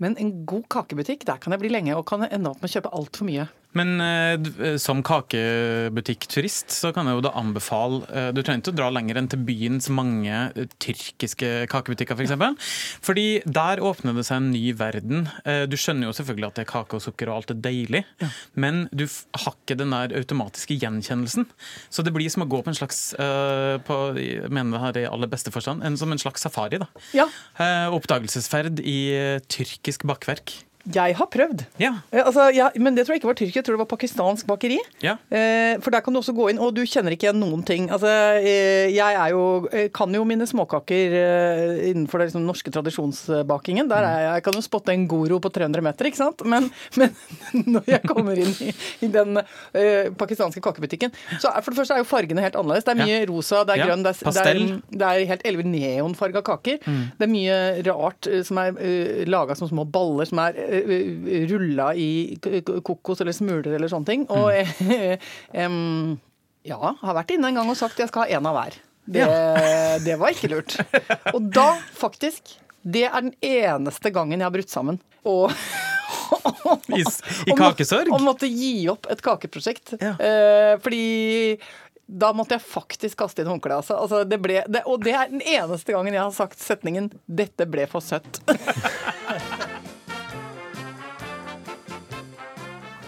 Men 0.03 0.15
en 0.23 0.31
god 0.47 0.69
kakebutikk, 0.71 1.27
der 1.27 1.41
kan 1.43 1.55
jeg 1.55 1.63
bli 1.65 1.73
lenge 1.73 1.97
og 1.99 2.07
kan 2.09 2.23
ende 2.29 2.53
opp 2.53 2.63
med 2.63 2.71
å 2.71 2.75
kjøpe 2.77 2.93
altfor 2.95 3.27
mye. 3.29 3.49
Men 3.79 3.95
eh, 4.05 4.37
d- 4.37 4.75
som 4.83 5.01
kakebutikkturist 5.03 6.73
så 6.75 6.91
kan 6.95 7.09
jeg 7.09 7.17
jo 7.19 7.23
da 7.25 7.33
anbefale 7.41 8.03
eh, 8.13 8.29
Du 8.37 8.43
trenger 8.45 8.61
ikke 8.63 8.73
å 8.75 8.79
dra 8.81 8.89
lenger 8.93 9.21
enn 9.21 9.29
til 9.33 9.41
byens 9.49 9.89
mange 9.93 10.29
eh, 10.57 10.67
tyrkiske 10.83 11.51
kakebutikker, 11.73 12.13
f.eks. 12.17 12.19
For 12.19 12.27
eksempel. 12.27 12.57
Fordi 13.07 13.27
der 13.47 13.83
åpner 13.85 14.17
det 14.19 14.27
seg 14.29 14.41
en 14.43 14.51
ny 14.55 14.65
verden. 14.79 15.25
Eh, 15.49 15.65
Du 15.71 15.77
skjønner 15.81 16.11
jo 16.11 16.17
selvfølgelig 16.19 16.49
at 16.51 16.59
det 16.61 16.65
er 16.67 16.71
kake 16.73 16.99
og 16.99 17.05
sukker 17.07 17.31
og 17.33 17.39
alt 17.41 17.55
er 17.55 17.61
deilig, 17.65 18.03
men 18.61 18.85
du 18.93 19.07
har 19.09 19.55
ikke 19.57 19.77
den 19.81 19.95
der 19.95 20.13
automatiske 20.21 20.77
gjenkjennelsen. 20.83 21.47
Så 21.93 22.05
det 22.07 22.13
blir 22.15 22.29
som 22.33 22.45
å 22.45 22.51
gå 22.53 22.61
på 22.67 22.73
en 22.73 22.79
slags 22.79 23.01
eh, 23.17 23.79
på, 23.87 23.99
Jeg 24.21 24.51
mener 24.53 24.77
det 24.77 24.83
her 24.85 25.01
i 25.03 25.09
aller 25.13 25.31
beste 25.33 25.53
forstand, 25.55 25.85
en, 25.87 25.97
som 26.01 26.13
en 26.13 26.21
slags 26.21 26.45
safari. 26.45 26.83
da. 26.83 26.91
Ja, 27.17 27.29
Eh, 27.63 27.89
Oppdagelsesferd 27.95 28.81
i 28.85 28.99
eh, 29.15 29.39
tyrkisk 29.53 30.05
bakverk. 30.09 30.55
Jeg 30.83 31.15
har 31.15 31.29
prøvd. 31.31 31.63
Ja. 31.79 31.93
Ja, 32.11 32.25
altså, 32.27 32.49
ja, 32.55 32.69
men 32.83 32.97
det 32.97 33.05
tror 33.07 33.15
jeg 33.15 33.23
ikke 33.23 33.31
var 33.31 33.39
Tyrkia, 33.39 33.61
jeg 33.61 33.67
tror 33.67 33.77
det 33.77 33.83
var 33.85 33.91
pakistansk 33.93 34.49
bakeri. 34.51 34.81
ja. 35.03 35.17
Eh, 35.31 35.79
for 35.83 35.95
der 35.95 36.03
kan 36.03 36.13
du 36.13 36.19
også 36.21 36.35
gå 36.35 36.49
inn, 36.51 36.59
og 36.61 36.75
du 36.75 36.83
kjenner 36.89 37.15
ikke 37.15 37.29
igjen 37.29 37.41
noen 37.41 37.63
ting. 37.67 37.89
Altså, 37.93 38.11
eh, 38.43 38.91
jeg 38.93 39.15
er 39.15 39.31
jo, 39.31 39.69
eh, 39.73 39.89
kan 39.95 40.13
jo 40.15 40.25
mine 40.27 40.47
småkaker 40.49 41.15
eh, 41.19 41.91
innenfor 41.93 42.19
den 42.19 42.31
liksom, 42.31 42.47
norske 42.47 42.73
tradisjonsbakingen. 42.75 43.89
Der 43.91 44.03
er 44.03 44.19
jeg, 44.19 44.33
jeg 44.35 44.45
kan 44.49 44.59
jo 44.59 44.65
spotte 44.67 44.95
en 44.95 45.07
Goro 45.11 45.39
på 45.43 45.53
300 45.55 45.85
meter, 45.87 46.11
ikke 46.11 46.21
sant? 46.21 46.43
Men, 46.45 46.69
men 46.99 47.15
når 47.77 47.89
jeg 47.95 48.03
kommer 48.09 48.39
inn 48.43 48.53
i, 48.67 48.73
i 49.07 49.11
den 49.13 49.39
eh, 49.39 50.11
pakistanske 50.19 50.63
kakebutikken, 50.65 51.15
så 51.39 51.53
er, 51.53 51.63
for 51.63 51.73
det 51.73 51.83
første 51.83 51.97
er 51.97 52.03
jo 52.03 52.11
fargene 52.11 52.45
helt 52.45 52.59
annerledes. 52.59 52.89
Det 52.89 52.97
er 52.97 53.03
mye 53.05 53.23
rosa, 53.31 53.63
det 53.69 53.77
er 53.77 53.85
Ja, 53.85 53.89
grønn, 53.91 54.05
det 54.05 54.15
er, 54.17 54.35
det 54.35 54.43
er, 54.43 54.63
det 54.91 55.09
er 55.13 55.31
helt 55.33 55.47
elleve 55.49 55.69
neonfarga 55.69 56.43
kaker. 56.47 56.83
Det 56.83 57.27
er 57.27 57.33
mye 57.33 57.59
rart 57.87 58.29
eh, 58.31 58.43
som 58.47 58.61
er 58.63 58.75
uh, 58.77 59.23
laga 59.31 59.57
som 59.59 59.71
små 59.71 59.87
baller 59.89 60.29
som 60.29 60.41
er 60.43 60.57
rulla 61.53 61.91
i 61.95 62.09
kokos 62.85 63.21
eller 63.25 63.37
smuler 63.37 63.75
eller 63.77 63.91
sånne 63.93 64.09
ting. 64.09 64.25
Og 64.33 64.51
em, 65.65 66.19
ja, 66.69 66.79
har 67.03 67.17
vært 67.19 67.35
inne 67.37 67.51
en 67.53 67.61
gang 67.61 67.71
og 67.73 67.79
sagt 67.79 67.99
jeg 68.03 68.11
skal 68.13 68.27
ha 68.27 68.39
en 68.39 68.51
av 68.51 68.59
hver. 68.59 68.79
Det, 69.13 69.25
det 70.07 70.15
var 70.21 70.31
ikke 70.31 70.53
lurt. 70.53 70.77
Og 71.35 71.49
da, 71.53 71.73
faktisk, 71.99 72.55
det 72.87 73.09
er 73.09 73.17
den 73.25 73.35
eneste 73.43 74.13
gangen 74.15 74.39
jeg 74.39 74.47
har 74.47 74.55
brutt 74.55 74.71
sammen. 74.71 75.01
Og 75.27 75.51
I, 76.93 77.03
i 77.03 77.53
og 77.53 77.59
kakesorg? 77.59 78.13
Og 78.15 78.23
måtte 78.25 78.49
gi 78.51 78.87
opp 78.93 79.09
et 79.13 79.21
kakeprosjekt. 79.25 79.97
Ja. 80.01 80.15
Eh, 80.23 80.75
fordi 80.83 81.59
da 82.13 82.33
måtte 82.37 82.57
jeg 82.59 82.65
faktisk 82.67 83.21
kaste 83.23 83.43
inn 83.45 83.49
håndkleet. 83.51 83.79
Altså. 83.83 83.97
Altså, 84.03 84.23
det 84.29 84.39
ble- 84.43 84.65
det- 84.69 84.83
og 84.91 85.03
det 85.05 85.15
er 85.17 85.31
den 85.31 85.43
eneste 85.43 85.95
gangen 85.95 86.13
jeg 86.15 86.23
har 86.23 86.33
sagt 86.37 86.59
setningen 86.61 87.11
'dette 87.27 87.67
ble 87.71 87.87
for 87.91 88.01
søtt'. 88.05 88.41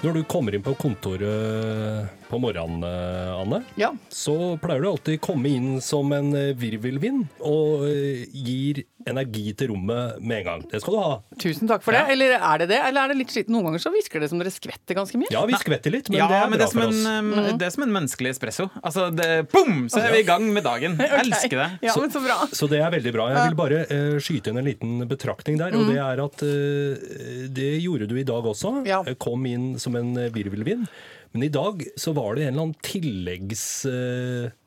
Når 0.04 0.12
du 0.12 0.24
kommer 0.28 0.52
inn 0.52 0.60
på 0.60 0.74
kontoret 0.76 2.23
på 2.34 2.40
morgenen, 2.42 2.82
eh, 2.82 3.34
Anne, 3.40 3.62
Ja. 3.78 3.92
så 4.10 4.58
pleier 4.62 4.82
du 4.82 4.88
alltid 4.90 5.20
komme 5.22 5.46
inn 5.54 5.80
som 5.84 6.10
en 6.16 6.32
eh, 6.34 6.50
virvelvind 6.58 7.28
og 7.46 7.86
eh, 7.86 8.24
gir 8.34 8.82
energi 9.06 9.52
til 9.52 9.68
rommet 9.70 10.16
med 10.24 10.40
en 10.40 10.46
gang. 10.48 10.62
Det 10.70 10.80
skal 10.80 10.94
du 10.96 10.98
ha. 11.02 11.10
Tusen 11.38 11.68
takk 11.68 11.82
for 11.84 11.92
det. 11.94 12.00
Eller 12.14 12.34
er 12.38 12.62
det 12.62 12.68
det? 12.72 12.78
Eller 12.88 13.04
er 13.04 13.12
det 13.12 13.18
litt 13.20 13.34
slitt? 13.34 13.50
Noen 13.52 13.68
ganger 13.68 13.82
så 13.84 13.92
virker 13.92 14.24
det 14.24 14.30
som 14.32 14.40
dere 14.40 14.50
skvetter 14.54 14.96
ganske 14.96 15.20
mye. 15.20 15.28
Ja, 15.34 15.42
vi 15.46 15.58
skvetter 15.60 15.92
litt, 15.92 16.08
men 16.08 16.22
ja, 16.22 16.28
det 16.30 16.38
er 16.38 16.48
men 16.48 16.56
bra 16.56 16.62
det 16.62 16.64
er, 16.64 16.72
som 16.72 16.80
for 16.80 16.88
en, 16.88 17.34
oss. 17.44 17.50
um, 17.52 17.58
det 17.60 17.66
er 17.68 17.74
som 17.76 17.84
en 17.84 17.92
menneskelig 17.98 18.32
espresso. 18.32 18.66
Altså, 18.80 19.10
det, 19.14 19.28
boom, 19.52 19.84
så 19.92 20.00
er 20.00 20.16
vi 20.16 20.22
i 20.24 20.26
gang 20.26 20.46
med 20.56 20.64
dagen. 20.64 20.96
Jeg 21.04 21.20
elsker 21.26 21.60
det. 21.60 21.68
Ja, 21.84 21.96
men 22.00 22.14
så 22.16 22.24
bra. 22.24 22.38
Så 22.56 22.70
det 22.72 22.80
er 22.80 22.94
veldig 22.96 23.12
bra. 23.14 23.28
Jeg 23.34 23.50
vil 23.52 23.58
bare 23.60 23.82
uh, 23.92 24.16
skyte 24.24 24.50
inn 24.54 24.62
en 24.62 24.70
liten 24.72 24.96
betraktning 25.10 25.60
der. 25.60 25.76
Og 25.76 25.92
det 25.92 26.00
er 26.00 26.24
at 26.24 26.46
uh, 26.48 27.10
det 27.60 27.70
gjorde 27.84 28.08
du 28.08 28.16
i 28.16 28.26
dag 28.26 28.48
også. 28.54 28.78
Mm. 28.80 28.88
Ja. 28.88 29.02
Kom 29.20 29.44
inn 29.50 29.74
som 29.82 30.00
en 30.00 30.16
virvelvind. 30.32 30.88
Men 31.34 31.42
i 31.42 31.48
dag 31.50 31.82
så 31.96 32.12
var 32.14 32.34
det 32.34 32.44
en 32.44 32.48
eller 32.48 32.62
annen 32.62 32.82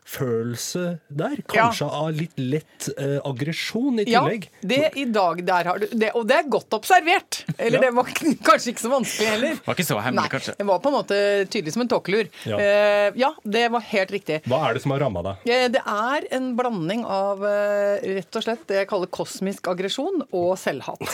tilleggsfølelse 0.07 0.99
der. 1.09 1.41
Kanskje 1.51 1.87
av 1.89 2.11
litt 2.15 2.37
lett 2.39 2.87
eh, 2.97 3.17
aggresjon 3.27 3.99
i 4.01 4.05
tillegg. 4.07 4.47
Ja, 4.61 4.67
det 4.69 4.91
i 4.97 5.05
dag 5.05 5.41
der 5.45 5.65
har 5.67 5.79
du 5.81 5.87
det, 5.91 6.11
Og 6.15 6.25
det 6.27 6.35
er 6.37 6.47
godt 6.49 6.73
observert! 6.73 7.43
Eller 7.57 7.77
Ja. 7.77 7.81
det 7.81 7.91
var 7.95 8.03
kanskje 8.47 8.71
ikke 8.73 8.81
så 8.85 8.89
vanskelig 8.91 9.27
heller. 9.29 9.55
Det 9.57 9.67
Var 9.67 9.75
ikke 9.75 9.85
så 9.87 9.99
hemmelig, 10.01 10.21
Nei, 10.23 10.29
kanskje. 10.31 10.55
det 10.57 10.65
var 10.67 10.79
på 10.79 10.89
en 10.91 10.95
måte 10.97 11.19
tydelig 11.51 11.73
som 11.73 11.81
en 11.83 11.87
tåkelur. 11.91 12.29
Ja. 12.47 12.57
Eh, 12.59 13.11
ja, 13.19 13.31
det 13.43 13.65
var 13.71 13.81
helt 13.81 14.11
riktig. 14.11 14.41
Hva 14.47 14.61
er 14.69 14.73
det 14.77 14.83
som 14.83 14.91
har 14.95 14.99
ramma 15.05 15.23
deg? 15.27 15.47
Eh, 15.51 15.67
Det 15.77 15.81
er 15.83 16.27
en 16.37 16.53
blanding 16.57 17.03
av 17.05 17.43
eh, 17.45 18.07
rett 18.17 18.35
og 18.39 18.43
slett 18.45 18.65
det 18.67 18.81
jeg 18.81 18.89
kaller 18.89 19.07
kosmisk 19.11 19.67
aggresjon 19.67 20.23
og 20.31 20.55
selvhat. 20.59 21.03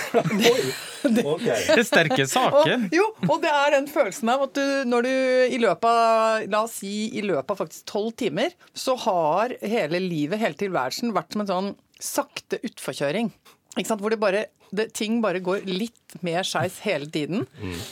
Ok. 1.03 1.41
Det 1.44 1.75
er 1.75 1.84
sterke 1.84 2.24
Og, 2.39 2.67
jo, 2.94 3.03
og 3.27 3.41
det 3.44 3.50
er 3.51 3.74
den 3.75 3.88
følelsen 3.91 4.29
av 4.32 4.46
at 4.46 4.53
du, 4.56 4.62
når 4.88 5.03
du 5.03 5.12
i 5.56 5.58
løpet 5.60 5.84
av 5.89 6.46
la 6.51 6.62
oss 6.63 6.77
si 6.79 7.10
i 7.20 7.24
løpet 7.25 7.51
av 7.51 7.60
faktisk 7.60 7.84
tolv 7.89 8.13
timer, 8.20 8.53
så 8.84 8.96
har 9.06 9.56
hele 9.63 10.02
livet, 10.04 10.42
hele 10.42 10.58
tilværelsen, 10.60 11.13
vært 11.16 11.36
som 11.36 11.44
en 11.44 11.52
sånn 11.52 11.72
sakte 12.04 12.60
utforkjøring. 12.68 13.32
Ikke 13.78 13.88
sant? 13.88 14.04
Hvor 14.04 14.13
det 14.13 14.20
bare, 14.22 14.48
det, 14.74 14.89
ting 14.98 15.20
bare 15.24 15.42
går 15.44 15.68
litt 15.70 16.18
mer 16.25 16.46
skeis 16.48 16.80
hele 16.86 17.10
tiden. 17.13 17.46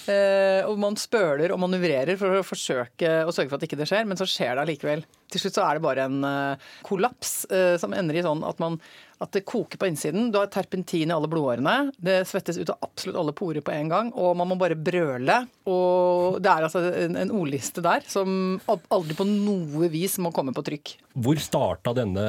Eh, 0.09 0.61
og 0.67 0.77
man 0.81 0.97
spøler 0.99 1.53
og 1.53 1.61
manøvrerer 1.63 2.17
for 2.19 2.39
å 2.39 2.45
forsøke 2.45 3.21
å 3.25 3.33
sørge 3.33 3.51
for 3.53 3.59
at 3.59 3.67
ikke 3.67 3.79
det 3.79 3.89
skjer, 3.89 4.07
men 4.09 4.19
så 4.19 4.27
skjer 4.29 4.55
det 4.55 4.65
allikevel. 4.65 5.05
Til 5.31 5.45
slutt 5.45 5.57
så 5.57 5.63
er 5.63 5.77
det 5.77 5.85
bare 5.85 6.09
en 6.09 6.25
eh, 6.27 6.67
kollaps 6.85 7.45
eh, 7.53 7.77
som 7.81 7.95
ender 7.95 8.19
i 8.19 8.25
sånn 8.25 8.43
at, 8.43 8.59
man, 8.59 8.75
at 9.23 9.31
det 9.35 9.45
koker 9.47 9.79
på 9.79 9.87
innsiden. 9.87 10.29
Du 10.33 10.39
har 10.41 10.49
terpentin 10.51 11.11
i 11.11 11.15
alle 11.15 11.29
blodårene. 11.31 11.93
Det 11.95 12.21
svettes 12.27 12.59
ut 12.59 12.73
av 12.73 12.81
absolutt 12.89 13.19
alle 13.21 13.35
porer 13.37 13.63
på 13.63 13.73
en 13.73 13.91
gang, 13.91 14.11
og 14.11 14.35
man 14.39 14.51
må 14.51 14.57
bare 14.59 14.75
brøle. 14.75 15.37
Og 15.71 16.41
det 16.43 16.51
er 16.51 16.67
altså 16.67 16.83
en, 17.05 17.15
en 17.21 17.33
ordliste 17.37 17.83
der 17.85 18.03
som 18.11 18.59
aldri 18.67 19.15
på 19.17 19.27
noe 19.29 19.91
vis 19.93 20.17
må 20.21 20.33
komme 20.35 20.55
på 20.55 20.65
trykk. 20.67 20.95
Hvor 21.21 21.39
starta 21.43 21.95
denne 21.95 22.25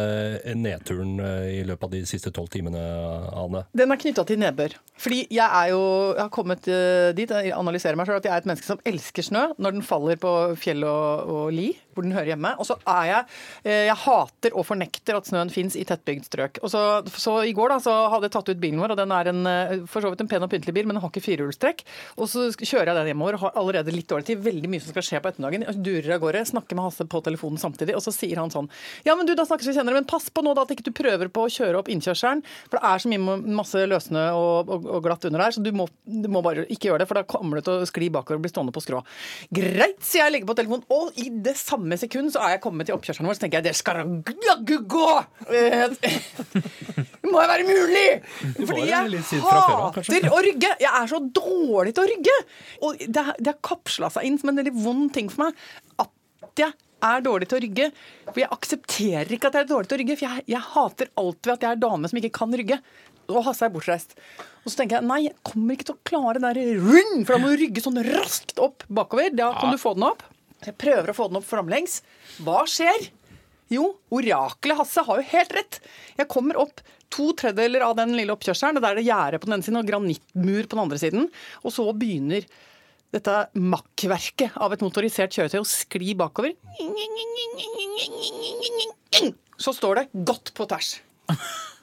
nedturen 0.59 1.18
eh, 1.23 1.50
i 1.59 1.62
løpet 1.66 1.88
av 1.88 1.97
de 1.97 2.04
siste 2.09 2.30
tolv 2.35 2.50
timene, 2.54 2.82
Ane? 3.35 3.66
Den 3.75 3.94
er 3.94 4.00
knytta 4.02 4.26
til 4.28 4.41
nedbør. 4.42 4.76
Fordi 5.02 5.22
jeg 5.32 5.46
er 5.46 5.70
jo 5.72 5.82
Jeg 6.12 6.20
har 6.20 6.32
kommet 6.34 6.68
eh, 6.68 7.11
dit, 7.16 7.30
jeg 7.30 7.54
analyserer 7.56 7.99
meg 7.99 8.06
selv, 8.06 8.20
at 8.20 8.28
jeg 8.28 8.34
er 8.34 8.42
et 8.42 8.49
menneske 8.50 8.68
som 8.68 8.82
elsker 8.87 9.26
snø 9.26 9.46
når 9.58 9.78
den 9.78 9.87
faller 9.87 10.20
på 10.20 10.32
fjell 10.61 10.84
og, 10.87 11.32
og 11.32 11.54
li, 11.54 11.70
hvor 11.94 12.06
den 12.06 12.14
hører 12.16 12.32
hjemme. 12.32 12.54
Og 12.61 12.68
så 12.68 12.78
er 12.88 13.08
jeg 13.08 13.22
eh, 13.64 13.84
Jeg 13.88 13.99
hater 14.04 14.56
og 14.56 14.66
fornekter 14.68 15.18
at 15.18 15.28
snøen 15.28 15.52
fins 15.52 15.76
i 15.78 15.84
tettbygd 15.88 16.28
strøk. 16.28 16.62
Og 16.62 16.72
så, 16.72 16.82
så 17.11 17.38
i 17.49 17.54
går 17.56 17.75
da, 17.75 17.78
så 17.82 17.96
hadde 18.12 18.28
jeg 18.28 18.37
tatt 18.37 18.52
ut 18.52 18.62
bilen 18.62 18.82
vår, 18.82 18.94
og 18.94 19.00
den 19.02 19.14
er 19.16 19.32
en, 19.32 19.42
eh, 19.49 19.75
for 19.90 20.04
så 20.04 20.12
vidt 20.12 20.25
en 20.25 20.30
pen 20.30 20.46
og 20.46 20.52
pyntelig 20.52 20.76
bil, 20.76 20.88
men 20.88 20.99
den 20.99 21.04
har 21.04 21.12
ikke 21.12 21.25
firehjulstrekk. 21.25 21.84
Og 22.18 22.30
så 22.30 22.49
kjører 22.58 22.92
jeg 22.92 23.00
den 23.00 23.12
hjemover 23.12 23.40
har 23.42 23.56
allerede 23.58 23.94
litt 23.94 24.08
dårlig 24.11 24.30
tid. 24.30 24.42
Veldig 24.44 24.70
mye 24.72 24.84
som 24.84 24.94
skal 24.94 25.06
skje 25.06 25.22
på 25.22 25.32
ettermiddagen. 25.32 25.66
Jeg 25.68 25.84
durer 25.87 26.16
av 26.16 26.22
gårde, 26.25 26.44
snakker 26.52 26.78
med 26.78 26.88
Hasse 26.88 27.06
på 27.08 27.22
telefonen 27.25 27.61
samtidig, 27.61 27.96
og 27.99 28.04
så 28.04 28.14
sier 28.14 28.40
han 28.40 28.52
sånn 28.52 28.70
Ja, 29.06 29.16
men 29.18 29.28
du, 29.28 29.34
da 29.38 29.46
snakkes 29.49 29.68
vi 29.68 29.76
senere, 29.76 29.99
men 29.99 30.08
pass 30.08 30.28
på 30.32 30.44
nå 30.44 30.54
da 30.56 30.64
at 30.66 30.72
ikke 30.75 30.87
du 30.88 30.92
prøver 30.96 31.30
på 31.32 31.46
å 31.46 31.52
kjøre 31.52 31.80
opp 31.80 31.90
innkjørselen, 31.92 32.42
for 32.68 32.78
det 32.78 32.90
er 32.90 33.02
så 33.02 33.11
mye 33.12 33.38
masse 33.58 33.84
løssnø 33.88 34.25
og, 34.38 34.70
og, 34.72 34.88
og 34.96 35.04
glatt 35.06 35.26
under 35.28 35.44
der, 35.44 35.56
så 35.56 35.62
du 35.64 35.70
må, 35.76 35.88
du 36.04 36.28
må 36.32 36.42
bare 36.44 36.66
ikke 36.68 36.90
gjøre 36.90 37.02
det, 37.02 37.08
for 37.11 37.18
da 37.18 37.26
kommer 37.28 37.58
du 37.58 37.66
til 37.66 37.82
å 37.82 37.88
skli 37.88 38.11
bakover 38.12 38.40
og 38.40 38.46
bli 38.46 38.52
stående 38.52 38.75
på 38.75 38.82
skrå. 38.84 39.02
Greit, 39.54 40.00
sier 40.04 40.26
jeg, 40.26 40.37
legger 40.37 40.50
på 40.50 40.58
telefonen, 40.58 40.87
og 40.92 41.18
i 41.20 41.28
det 41.44 41.56
samme 41.61 41.81
sekund 42.00 42.32
så 42.34 42.40
er 42.46 42.54
jeg 42.56 42.60
kommet 42.64 42.86
til 42.88 42.94
oppkjørselen 42.96 43.28
vår, 43.28 43.36
så 43.38 43.42
tenker 43.44 43.60
jeg 43.60 43.66
det 43.70 43.74
skal 43.78 44.02
jaggu 44.46 44.78
gå! 44.90 45.08
Det 47.22 47.30
må 47.30 47.40
jo 47.42 47.48
være 47.48 47.64
mulig! 47.66 48.06
Fordi 48.66 48.86
jeg 48.88 49.20
hater 49.46 50.26
å 50.32 50.40
rygge! 50.44 50.70
Jeg 50.82 50.90
er 50.90 51.10
så 51.10 51.20
dårlig 51.22 51.94
til 51.96 52.04
å 52.04 52.08
rygge! 52.10 52.38
Og 52.88 53.04
det, 53.06 53.26
har- 53.28 53.60
kapsla 53.62 54.10
seg 54.12 54.26
inn 54.28 54.38
som 54.40 54.50
en 54.52 54.58
veldig 54.62 54.72
vond 54.82 55.12
ting 55.14 55.28
for 55.32 55.46
meg 55.46 55.62
at 56.02 56.58
jeg 56.60 56.72
er 57.02 57.22
dårlig 57.24 57.48
til 57.50 57.58
å 57.58 57.62
rygge. 57.64 57.86
For 58.28 58.42
jeg 58.42 58.50
aksepterer 58.54 59.32
ikke 59.36 59.48
at 59.50 59.56
jeg 59.58 59.64
er 59.66 59.70
dårlig 59.70 59.88
til 59.90 59.96
å 59.96 60.00
rygge, 60.02 60.16
for 60.18 60.26
jeg, 60.28 60.44
jeg 60.52 60.66
hater 60.74 61.12
alltid 61.22 61.54
at 61.56 61.64
jeg 61.66 61.76
er 61.76 61.80
dame 61.86 62.10
som 62.10 62.20
ikke 62.20 62.34
kan 62.42 62.52
rygge. 62.58 62.78
Og 63.32 63.40
Hasse 63.46 63.64
er 63.66 63.72
bortreist. 63.72 64.16
Og 64.66 64.70
så 64.72 64.80
tenker 64.82 64.98
jeg 64.98 65.06
nei, 65.08 65.20
jeg 65.28 65.36
kommer 65.46 65.76
ikke 65.78 65.88
til 65.88 65.96
å 65.96 66.02
klare 66.10 66.42
det 66.42 66.52
der 66.58 66.82
run, 66.82 67.22
for 67.24 67.32
da 67.36 67.40
må 67.42 67.52
du 67.54 67.60
rygge 67.62 67.82
sånn 67.84 67.98
raskt 68.10 68.58
opp 68.62 68.84
bakover. 68.92 69.30
Da 69.38 69.52
kan 69.56 69.72
du 69.74 69.80
få 69.80 69.94
den 69.96 70.08
opp. 70.10 70.22
Jeg 70.62 70.78
prøver 70.78 71.11
å 71.11 71.16
få 71.16 71.28
den 71.31 71.40
opp 71.40 71.49
framlengs. 71.49 72.00
Hva 72.45 72.62
skjer? 72.71 73.09
Jo, 73.73 73.87
oraklet 74.12 74.78
Hasse 74.78 75.04
har 75.07 75.21
jo 75.21 75.31
helt 75.31 75.54
rett. 75.57 75.78
Jeg 76.19 76.28
kommer 76.31 76.59
opp 76.61 76.83
to 77.12 77.31
tredjedeler 77.37 77.85
av 77.87 77.97
den 77.99 78.14
lille 78.16 78.35
oppkjørselen. 78.35 78.81
Der 78.81 78.92
er 78.92 79.00
det 79.00 79.07
gjerde 79.09 79.40
på 79.40 79.49
den 79.49 79.57
ene 79.59 79.66
siden 79.66 79.81
og 79.81 79.88
granittmur 79.88 80.66
på 80.66 80.76
den 80.76 80.85
andre 80.85 81.00
siden. 81.00 81.31
Og 81.64 81.75
så 81.75 81.87
begynner 81.97 82.47
dette 83.12 83.37
makkverket 83.61 84.57
av 84.61 84.73
et 84.73 84.85
motorisert 84.85 85.35
kjøretøy 85.37 85.61
å 85.61 85.69
skli 85.69 86.14
bakover. 86.16 86.54
Så 89.61 89.75
står 89.76 90.00
det 90.00 90.07
godt 90.31 90.54
på 90.57 90.69
tvers. 90.71 90.95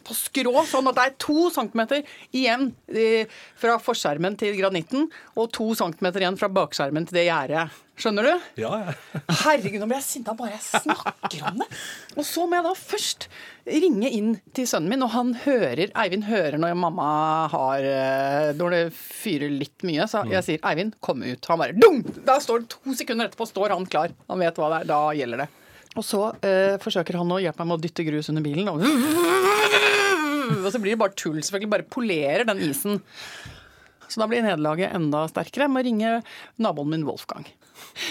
På 0.09 0.17
skrå, 0.17 0.53
sånn 0.65 0.89
at 0.89 0.97
det 0.97 1.03
er 1.05 1.17
to 1.21 1.49
centimeter 1.53 2.01
igjen 2.33 2.71
eh, 2.89 3.29
fra 3.59 3.77
forskjermen 3.81 4.39
til 4.41 4.57
granitten, 4.57 5.05
og 5.37 5.51
to 5.53 5.69
centimeter 5.77 6.25
igjen 6.25 6.39
fra 6.39 6.49
bakskjermen 6.49 7.05
til 7.05 7.19
det 7.19 7.27
gjerdet. 7.29 7.69
Skjønner 7.99 8.23
du? 8.23 8.43
Ja, 8.63 8.71
ja. 8.79 9.21
Herregud, 9.41 9.81
nå 9.81 9.87
blir 9.89 9.97
jeg 9.97 10.05
sinna 10.07 10.33
bare 10.37 10.53
jeg 10.55 10.85
snakker 10.85 11.41
om 11.49 11.59
det. 11.59 11.67
Og 12.15 12.23
så 12.23 12.45
må 12.47 12.55
jeg 12.55 12.65
da 12.69 12.71
først 12.79 13.27
ringe 13.67 14.11
inn 14.15 14.31
til 14.55 14.69
sønnen 14.71 14.93
min, 14.93 15.03
og 15.03 15.11
han 15.17 15.33
hører 15.43 15.91
Eivind 15.99 16.25
hører 16.29 16.55
når 16.61 16.77
mamma 16.79 17.09
har 17.51 17.83
eh, 17.83 18.53
Når 18.57 18.75
det 18.75 18.81
fyrer 18.95 19.51
litt 19.51 19.83
mye, 19.87 20.07
så 20.07 20.23
jeg 20.31 20.47
sier 20.47 20.63
'Eivind, 20.63 20.95
kom 21.03 21.25
ut'. 21.27 21.51
Han 21.51 21.59
bare 21.59 21.75
dung! 21.75 22.01
Da 22.23 22.39
står 22.39 22.63
det 22.63 22.71
to 22.77 22.95
sekunder 22.95 23.27
etterpå 23.27 23.49
står 23.51 23.75
han 23.75 23.85
klar. 23.85 24.15
Han 24.31 24.39
vet 24.39 24.55
hva 24.55 24.71
det 24.71 24.81
er. 24.81 24.91
Da 24.95 25.01
gjelder 25.19 25.43
det. 25.43 25.51
Og 25.99 26.05
så 26.05 26.23
eh, 26.45 26.79
forsøker 26.79 27.19
han 27.19 27.35
å 27.35 27.41
hjelpe 27.43 27.65
meg 27.65 27.73
med 27.73 27.81
å 27.81 27.83
dytte 27.83 28.07
grus 28.07 28.31
under 28.31 28.45
bilen. 28.45 28.69
Og, 28.71 28.85
og 30.65 30.69
så 30.73 30.81
blir 30.81 30.95
det 30.95 31.01
bare 31.01 31.17
tull. 31.17 31.39
Selvfølgelig 31.43 31.73
bare 31.75 31.89
polerer 31.97 32.45
den 32.49 32.63
isen. 32.69 33.01
Så 34.09 34.21
da 34.21 34.29
blir 34.29 34.43
nederlaget 34.45 34.95
enda 34.97 35.25
sterkere. 35.29 35.67
Jeg 35.67 35.73
må 35.73 35.83
ringe 35.85 36.15
naboen 36.61 36.93
min 36.95 37.05
Wolfgang. 37.07 37.45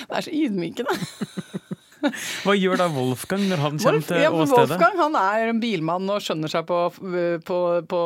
Det 0.08 0.20
er 0.20 0.26
så 0.28 0.34
ydmykende. 0.34 0.94
Hva 2.44 2.54
gjør 2.56 2.78
da 2.80 2.86
Wolfgang 2.92 3.44
når 3.48 3.62
han 3.62 3.78
kommer 3.78 3.98
Wolf, 3.98 4.08
til 4.10 4.22
ja, 4.22 4.30
åstedet? 4.30 4.74
Wolfgang 4.74 5.00
han 5.00 5.16
er 5.20 5.52
en 5.52 5.62
bilmann 5.62 6.10
og 6.12 6.22
skjønner 6.24 6.52
seg 6.52 6.66
på, 6.68 6.78
på, 7.48 7.58
på 7.90 8.02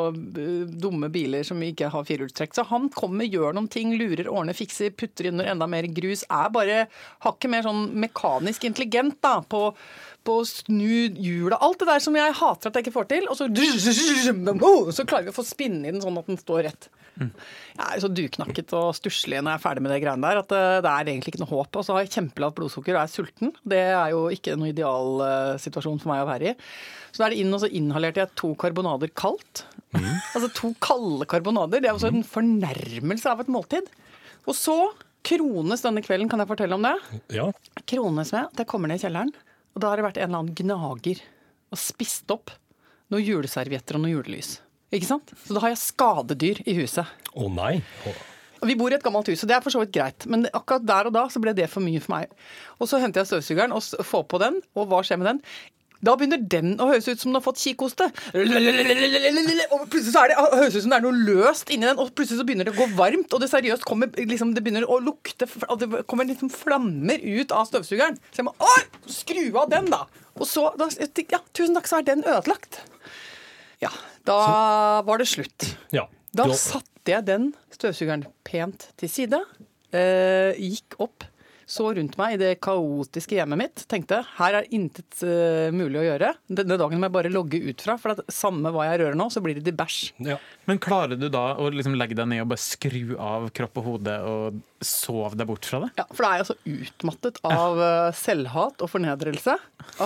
dumme 0.83 1.11
biler 1.13 1.47
som 1.47 1.61
ikke 1.65 1.91
har 1.93 2.07
firehjulstrekk. 2.09 2.57
Så 2.57 2.67
han 2.71 2.89
kommer, 2.95 3.29
gjør 3.29 3.57
noen 3.57 3.69
ting, 3.73 3.95
lurer, 3.99 4.31
ordner, 4.31 4.57
fikser, 4.57 4.95
putter 4.97 5.31
under 5.33 5.51
enda 5.53 5.69
mer 5.71 5.89
grus. 5.93 6.25
Er 6.33 6.53
bare 6.55 6.87
hakket 7.27 7.53
mer 7.53 7.67
sånn 7.67 7.85
mekanisk 8.05 8.67
intelligent 8.69 9.19
da, 9.25 9.39
på, 9.45 9.69
på 10.25 10.41
å 10.41 10.49
snu 10.49 11.13
hjulet. 11.13 11.59
Alt 11.61 11.83
det 11.83 11.93
der 11.93 12.05
som 12.05 12.17
jeg 12.19 12.39
hater 12.41 12.73
at 12.73 12.79
jeg 12.81 12.87
ikke 12.87 12.97
får 12.97 13.13
til. 13.13 13.29
Og 13.29 13.39
så, 13.39 13.49
så 14.97 15.07
klarer 15.09 15.29
vi 15.29 15.35
å 15.35 15.41
få 15.41 15.47
spinne 15.47 15.89
i 15.89 15.95
den 15.95 16.05
sånn 16.05 16.21
at 16.21 16.31
den 16.31 16.41
står 16.41 16.69
rett. 16.71 16.91
Jeg 17.21 17.85
er 17.85 18.01
så 18.03 18.09
duknakket 18.11 18.73
og 18.77 18.95
stusslig 18.97 19.41
når 19.41 19.55
jeg 19.55 19.61
er 19.61 19.65
ferdig 19.65 19.85
med 19.85 19.93
det 19.93 20.01
greiene 20.05 20.31
der, 20.31 20.41
at 20.43 20.55
eh, 20.57 20.79
det 20.85 20.91
er 20.93 21.11
egentlig 21.13 21.35
ikke 21.35 21.43
noe 21.43 21.53
håp. 21.53 21.79
Og 21.79 21.87
så 21.87 21.97
har 21.97 22.05
jeg 22.05 22.15
kjempelavt 22.17 22.57
blodsukker 22.59 22.97
og 22.97 23.03
er 23.03 23.13
sulten. 23.13 23.53
Det 23.69 23.83
er 23.85 24.15
jo 24.15 24.25
ikke 24.33 24.57
noe 24.59 24.73
ideal 24.73 25.23
eh, 25.27 25.69
for 25.69 26.11
meg 26.11 26.25
å 26.25 26.31
være 26.31 26.53
i. 26.53 26.57
Så 27.13 27.21
da 27.21 27.29
er 27.29 27.35
det 27.35 27.45
inn, 27.45 27.53
og 27.53 27.63
så 27.63 27.71
inhalerte 27.71 28.25
jeg 28.25 28.35
to 28.41 28.53
karbonader 28.61 29.13
kaldt. 29.13 29.67
Altså 29.93 30.49
to 30.57 30.73
kalde 30.83 31.29
karbonader. 31.29 31.83
Det 31.83 31.91
er 31.91 31.97
også 31.97 32.13
en 32.13 32.25
fornærmelse 32.27 33.29
av 33.29 33.45
et 33.45 33.53
måltid. 33.53 33.91
Og 34.49 34.57
så 34.59 34.77
krones 35.27 35.85
denne 35.85 36.03
kvelden, 36.03 36.31
kan 36.33 36.43
jeg 36.43 36.51
fortelle 36.51 36.79
om 36.79 36.89
det? 36.89 36.97
ja. 37.37 37.47
krones 37.87 38.33
med 38.35 38.49
at 38.49 38.65
jeg 38.65 38.71
kommer 38.71 38.91
ned 38.91 38.99
i 38.99 39.05
kjelleren, 39.05 39.31
og 39.73 39.85
da 39.85 39.93
har 39.93 40.01
det 40.01 40.09
vært 40.09 40.19
en 40.19 40.29
eller 40.31 40.43
annen 40.43 40.57
gnager 40.59 41.23
og 41.73 41.81
spist 41.81 42.33
opp 42.35 42.53
noen 43.13 43.25
juleservietter 43.25 43.97
og 43.97 44.05
noe 44.05 44.15
julelys. 44.17 44.57
Ikke 44.93 45.09
sant? 45.09 45.33
Så 45.47 45.57
da 45.57 45.65
har 45.65 45.73
jeg 45.73 45.81
skadedyr 45.81 46.63
i 46.69 46.77
huset. 46.77 47.09
Å 47.33 47.49
nei. 47.53 47.79
Oh. 48.09 48.21
Vi 48.63 48.77
bor 48.79 48.93
i 48.93 48.95
et 48.95 49.03
gammelt 49.03 49.27
hus, 49.27 49.43
og 49.43 49.51
det 49.51 49.57
er 49.57 49.63
for 49.65 49.75
så 49.75 49.81
vidt 49.83 49.95
greit, 49.95 50.27
men 50.31 50.47
akkurat 50.55 50.85
der 50.87 51.09
og 51.09 51.15
da 51.17 51.25
så 51.33 51.41
ble 51.43 51.55
det 51.57 51.67
for 51.73 51.83
mye 51.83 52.03
for 52.03 52.15
meg. 52.15 52.35
Og 52.79 52.91
så 52.91 53.01
henter 53.03 53.23
jeg 53.23 53.33
støvsugeren 53.33 53.75
og 53.75 53.83
får 54.07 54.27
på 54.31 54.39
den, 54.43 54.61
og 54.79 54.91
hva 54.91 55.01
skjer 55.07 55.19
med 55.19 55.33
den? 55.33 55.41
Da 56.03 56.17
begynner 56.19 56.41
den 56.51 56.73
å 56.83 56.89
høres 56.91 57.07
ut 57.07 57.21
som 57.21 57.31
den 57.31 57.39
har 57.39 57.45
fått 57.45 57.61
kikhoste. 57.63 58.09
Og 58.35 59.85
plutselig 59.87 60.11
så 60.11 60.25
er 60.25 60.33
det, 60.33 60.39
høres 60.39 60.75
ut 60.75 60.83
som 60.83 60.95
det 60.95 60.99
er 60.99 61.05
noe 61.05 61.27
løst 61.29 61.71
inni 61.71 61.87
den, 61.87 62.01
og 62.03 62.11
plutselig 62.19 62.41
så 62.41 62.47
begynner 62.47 62.67
det 62.67 62.75
å 62.75 62.81
gå 62.81 62.89
varmt. 62.99 63.31
Og 63.31 63.43
det 63.43 63.51
seriøst 63.53 63.87
kommer 63.87 64.11
liksom, 64.19 64.51
det 64.57 64.65
begynner 64.67 64.87
å 64.91 64.99
lukte 65.03 65.47
og 65.69 65.77
Det 65.79 66.03
kommer 66.11 66.27
liksom 66.27 66.51
flammer 66.51 67.23
ut 67.23 67.55
av 67.55 67.71
støvsugeren. 67.71 68.19
Så 68.33 68.43
jeg 68.43 68.49
må 68.51 68.55
å, 68.59 68.73
skru 69.07 69.45
av 69.63 69.71
den, 69.71 69.91
da! 69.95 70.05
Og 70.39 70.49
så 70.49 70.73
da, 70.81 70.91
Ja, 71.31 71.39
tusen 71.55 71.79
takk, 71.79 71.87
så 71.87 72.01
er 72.01 72.09
den 72.11 72.27
ødelagt. 72.27 72.83
Ja, 73.83 73.91
da 74.29 74.39
var 75.07 75.23
det 75.23 75.29
slutt. 75.31 75.73
ja. 75.95 76.09
Da 76.33 76.47
satte 76.57 77.13
jeg 77.13 77.27
den 77.29 77.51
støvsugeren 77.75 78.23
pent 78.47 78.87
til 78.97 79.11
side, 79.13 79.43
eh, 79.93 80.57
gikk 80.57 80.97
opp, 81.05 81.27
så 81.73 81.89
rundt 81.95 82.17
meg 82.21 82.35
i 82.35 82.41
det 82.41 82.51
kaotiske 82.65 83.37
hjemmet 83.37 83.61
mitt, 83.61 83.83
tenkte 83.89 84.19
her 84.37 84.59
er 84.59 84.69
intet 84.75 85.23
uh, 85.25 85.71
mulig 85.73 86.01
å 86.03 86.05
gjøre. 86.05 86.33
Denne 86.61 86.77
dagen 86.81 87.01
må 87.01 87.09
jeg 87.09 87.15
bare 87.15 87.33
logge 87.33 87.61
ut 87.65 87.85
fra, 87.85 87.97
for 88.01 88.13
at 88.13 88.33
samme 88.33 88.73
hva 88.75 88.89
jeg 88.91 89.01
rører 89.01 89.17
nå, 89.17 89.29
så 89.33 89.41
blir 89.45 89.57
det 89.57 89.65
til 89.69 89.77
bæsj. 89.79 90.01
ja. 90.27 90.37
Men 90.69 90.79
klarer 90.83 91.19
du 91.19 91.29
da 91.33 91.57
å 91.59 91.71
liksom 91.73 91.97
legge 91.99 92.19
deg 92.19 92.29
ned 92.29 92.45
og 92.45 92.53
bare 92.53 92.63
skru 92.63 93.17
av 93.17 93.49
kropp 93.57 93.81
og 93.81 93.89
hode 93.89 94.19
og 94.29 94.61
sove 94.85 95.39
deg 95.39 95.49
bort 95.49 95.67
fra 95.69 95.85
det? 95.87 95.93
Ja, 95.99 96.07
for 96.11 96.27
da 96.27 96.33
er 96.33 96.43
jeg 96.43 96.51
så 96.51 96.59
utmattet 96.77 97.41
av 97.49 97.83
eh, 97.83 98.13
selvhat 98.21 98.85
og 98.85 98.93
fornedrelse 98.93 99.57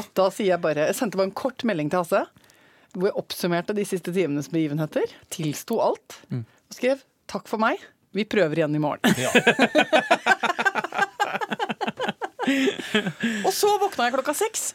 at 0.00 0.11
da 0.16 0.30
sier 0.33 0.54
jeg 0.54 0.62
bare 0.64 0.88
Jeg 0.88 0.97
sendte 0.99 1.18
bare 1.21 1.28
en 1.28 1.37
kort 1.37 1.64
melding 1.68 1.90
til 1.92 2.04
Hasse 2.04 2.23
hvor 2.97 3.11
jeg 3.11 3.19
oppsummerte 3.21 3.75
de 3.76 3.85
siste 3.85 4.12
timenes 4.17 4.49
begivenheter, 4.53 5.11
tilsto 5.33 5.79
alt, 5.85 6.17
og 6.33 6.73
skrev 6.75 7.03
'takk 7.29 7.47
for 7.50 7.61
meg', 7.61 7.83
vi 8.17 8.25
prøver 8.25 8.57
igjen 8.62 8.75
i 8.79 8.81
morgen. 8.81 9.15
ja. 9.21 9.31
Og 13.47 13.53
så 13.55 13.71
våkna 13.81 14.07
jeg 14.09 14.15
klokka 14.15 14.35
seks. 14.37 14.69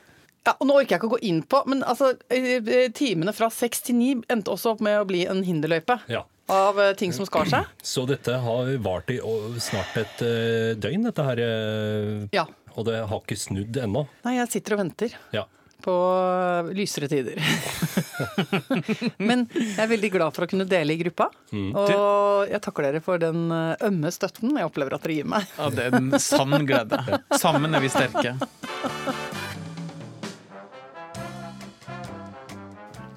Ja, 0.46 0.56
og 0.58 0.66
Nå 0.68 0.74
orker 0.80 0.96
jeg 0.96 1.00
ikke 1.02 1.08
å 1.12 1.14
gå 1.14 1.20
inn 1.30 1.42
på, 1.46 1.62
men 1.70 1.84
altså, 1.86 2.16
eh, 2.34 2.90
timene 2.98 3.34
fra 3.34 3.48
seks 3.54 3.84
til 3.86 3.96
ni 4.00 4.16
endte 4.34 4.52
også 4.52 4.74
opp 4.74 4.82
med 4.82 4.98
å 5.00 5.06
bli 5.08 5.22
en 5.30 5.44
hinderløype 5.46 6.00
ja. 6.10 6.24
av 6.50 6.80
eh, 6.82 6.94
ting 6.98 7.14
som 7.14 7.28
skar 7.30 7.46
seg. 7.52 7.70
Så 7.94 8.08
dette 8.10 8.40
har 8.42 8.72
vart 8.82 9.12
i 9.14 9.20
snart 9.62 9.96
et 10.02 10.24
eh, 10.26 10.74
døgn, 10.82 11.06
dette 11.08 11.28
her. 11.30 11.44
eh, 11.46 12.26
Ja. 12.36 12.48
Og 12.72 12.86
det 12.88 13.02
har 13.04 13.20
ikke 13.20 13.36
snudd 13.38 13.78
ennå. 13.84 14.06
Nei, 14.26 14.38
jeg 14.40 14.48
sitter 14.54 14.78
og 14.78 14.80
venter 14.86 15.16
Ja. 15.36 15.46
På 15.84 15.96
lysere 16.78 17.10
tider. 17.12 17.42
men 19.30 19.48
jeg 19.56 19.82
er 19.82 19.92
veldig 19.92 20.12
glad 20.14 20.36
for 20.38 20.46
å 20.46 20.52
kunne 20.52 20.68
dele 20.70 20.96
i 20.96 21.02
gruppa. 21.02 21.30
Og 21.52 22.52
jeg 22.52 22.64
takker 22.64 22.90
dere 22.90 23.04
for 23.04 23.22
den 23.22 23.48
eh, 23.56 23.88
ømme 23.90 24.14
støtten 24.14 24.58
jeg 24.58 24.70
opplever 24.70 24.98
at 24.98 25.06
dere 25.06 25.20
gir 25.20 25.30
meg. 25.34 25.50
Ja, 25.58 25.70
det 25.74 25.90
er 25.90 26.00
en 26.02 26.14
sann 26.22 26.56
glede. 26.70 27.02
Sammen 27.42 27.78
er 27.78 27.84
vi 27.84 27.94
sterke. 27.94 28.38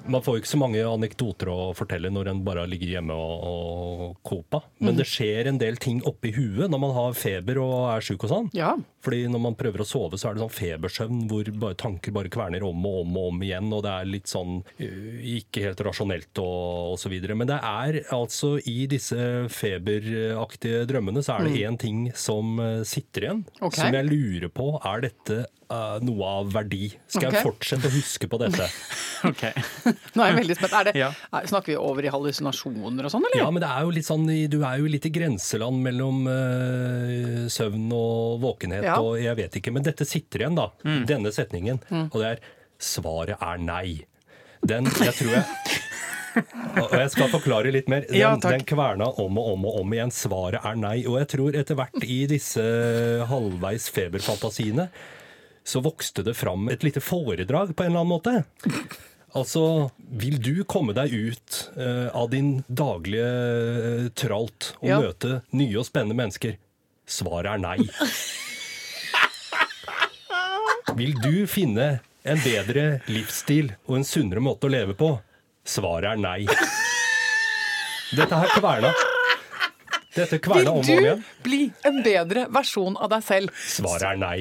Man 0.07 0.21
får 0.21 0.35
jo 0.35 0.41
ikke 0.43 0.51
så 0.51 0.59
mange 0.61 0.81
anekdoter 0.85 1.49
å 1.49 1.59
fortelle 1.77 2.11
når 2.13 2.29
en 2.29 2.41
bare 2.45 2.65
ligger 2.69 2.95
hjemme 2.95 3.15
og, 3.17 3.45
og 3.49 4.17
kopa. 4.25 4.61
Men 4.83 4.99
det 4.99 5.07
skjer 5.09 5.49
en 5.49 5.59
del 5.61 5.79
ting 5.81 6.01
oppi 6.05 6.33
huet 6.35 6.69
når 6.69 6.81
man 6.81 6.93
har 6.95 7.17
feber 7.17 7.59
og 7.63 7.75
er 7.89 8.05
sjuk 8.05 8.27
og 8.27 8.31
sånn. 8.31 8.51
Ja. 8.57 8.75
Fordi 9.05 9.23
når 9.31 9.41
man 9.41 9.57
prøver 9.57 9.81
å 9.83 9.87
sove, 9.87 10.19
så 10.19 10.29
er 10.29 10.37
det 10.37 10.43
sånn 10.43 10.53
febersøvn 10.53 11.25
hvor 11.29 11.49
bare 11.61 11.77
tanker 11.81 12.13
bare 12.15 12.31
kverner 12.33 12.65
om 12.65 12.85
og 12.85 13.01
om 13.03 13.17
og 13.21 13.31
om 13.31 13.43
igjen, 13.45 13.73
og 13.73 13.83
det 13.85 13.93
er 13.93 14.09
litt 14.09 14.29
sånn 14.31 14.59
øh, 14.61 15.19
ikke 15.39 15.65
helt 15.67 15.83
rasjonelt 15.85 16.41
og, 16.43 16.93
og 16.93 17.01
så 17.01 17.11
videre. 17.13 17.37
Men 17.37 17.49
det 17.49 17.59
er 17.59 17.99
altså 18.15 18.55
i 18.61 18.85
disse 18.91 19.19
feberaktige 19.53 20.85
drømmene 20.89 21.25
så 21.25 21.39
er 21.39 21.49
det 21.49 21.65
én 21.65 21.81
ting 21.81 22.07
som 22.17 22.57
øh, 22.61 22.81
sitter 22.87 23.29
igjen, 23.29 23.45
okay. 23.59 23.81
som 23.81 23.97
jeg 23.97 24.09
lurer 24.09 24.53
på. 24.53 24.71
Er 24.85 25.05
dette 25.09 25.45
øh, 25.71 25.97
noe 26.05 26.29
av 26.41 26.51
verdi? 26.53 26.89
Skal 27.07 27.29
okay. 27.29 27.37
jeg 27.39 27.45
fortsette 27.47 27.89
å 27.89 27.93
huske 27.95 28.29
på 28.31 28.41
dette? 28.43 28.69
Ok. 29.25 29.41
Nå 30.13 30.21
er 30.21 30.27
jeg 30.29 30.35
veldig 30.37 30.55
spent. 30.59 30.73
Er 30.77 30.85
det, 30.85 30.91
Ja. 31.01 31.07
er, 31.33 31.47
snakker 31.49 31.71
vi 31.71 31.77
over 31.81 32.05
i 32.05 32.11
hallusinasjoner 32.13 33.07
og 33.07 33.09
sånn, 33.09 33.23
eller? 33.25 33.39
Ja, 33.41 33.47
men 33.49 33.63
det 33.63 33.69
er 33.73 33.87
jo 33.87 33.93
litt 33.95 34.05
sånn, 34.05 34.27
du 34.51 34.57
er 34.59 34.83
jo 34.83 34.91
litt 34.91 35.07
i 35.09 35.11
grenseland 35.15 35.81
mellom 35.81 36.27
uh, 36.29 37.47
søvn 37.49 37.87
og 37.95 38.43
våkenhet, 38.43 38.85
Ja. 38.85 38.99
og 39.01 39.17
jeg 39.23 39.39
vet 39.39 39.57
ikke. 39.57 39.73
Men 39.73 39.87
dette 39.87 40.05
sitter 40.05 40.43
igjen, 40.45 40.59
da. 40.59 40.67
Denne 41.09 41.33
setningen. 41.33 41.81
Og 42.11 42.19
det 42.21 42.35
er 42.35 42.45
svaret 42.77 43.41
er 43.41 43.65
nei. 43.65 44.03
Den, 44.65 44.91
jeg 45.01 45.17
tror 45.17 45.35
jeg 45.39 45.81
Og 46.83 46.93
jeg 46.99 47.11
skal 47.13 47.29
forklare 47.31 47.71
litt 47.71 47.89
mer. 47.91 48.05
Den, 48.09 48.17
Ja, 48.19 48.33
den 48.41 48.65
kverna 48.67 49.07
om 49.23 49.37
og 49.39 49.51
om 49.53 49.67
og 49.69 49.77
om 49.81 49.93
igjen. 49.95 50.11
Svaret 50.13 50.65
er 50.67 50.75
nei. 50.79 50.97
Og 51.07 51.19
jeg 51.21 51.29
tror 51.31 51.55
etter 51.57 51.77
hvert 51.79 52.03
i 52.03 52.25
disse 52.29 52.65
halvveis 53.29 53.87
feberfantasiene 53.95 54.89
så 55.65 55.81
vokste 55.81 56.23
det 56.25 56.35
fram 56.37 56.67
et 56.69 56.83
lite 56.85 57.01
foredrag 57.01 57.73
på 57.75 57.83
en 57.85 57.91
eller 57.95 58.03
annen 58.05 58.13
måte. 58.13 58.35
Altså, 59.35 59.89
vil 60.15 60.37
du 60.39 60.61
komme 60.69 60.93
deg 60.95 61.11
ut 61.11 61.55
uh, 61.75 62.07
av 62.15 62.29
din 62.31 62.59
daglige 62.69 63.25
uh, 63.25 64.05
tralt 64.15 64.69
og 64.79 64.87
Ja. 64.87 64.99
møte 65.01 65.41
nye 65.57 65.81
og 65.81 65.87
spennende 65.89 66.15
mennesker? 66.21 66.55
Svaret 67.05 67.57
er 67.57 67.59
nei. 67.65 67.77
Vil 70.95 71.17
du 71.19 71.43
finne 71.49 71.99
en 72.25 72.39
bedre 72.41 72.85
livsstil 73.11 73.73
og 73.89 73.97
en 73.99 74.07
sunnere 74.07 74.41
måte 74.41 74.69
å 74.69 74.71
leve 74.71 74.95
på? 74.97 75.11
Svaret 75.67 76.13
er 76.15 76.21
nei. 76.21 76.39
Dette 78.15 78.37
her 78.39 78.53
kverna. 78.55 78.93
Dette 80.15 80.39
kverna 80.39 80.71
om 80.71 80.79
og 80.79 80.85
om 80.85 80.91
igjen. 80.93 81.19
Vil 81.19 81.25
du 81.25 81.43
bli 81.49 81.61
en 81.89 81.97
bedre 82.05 82.45
versjon 82.55 82.95
av 82.95 83.11
deg 83.11 83.25
selv? 83.27 83.51
Svaret 83.67 84.07
er 84.13 84.21
nei. 84.21 84.37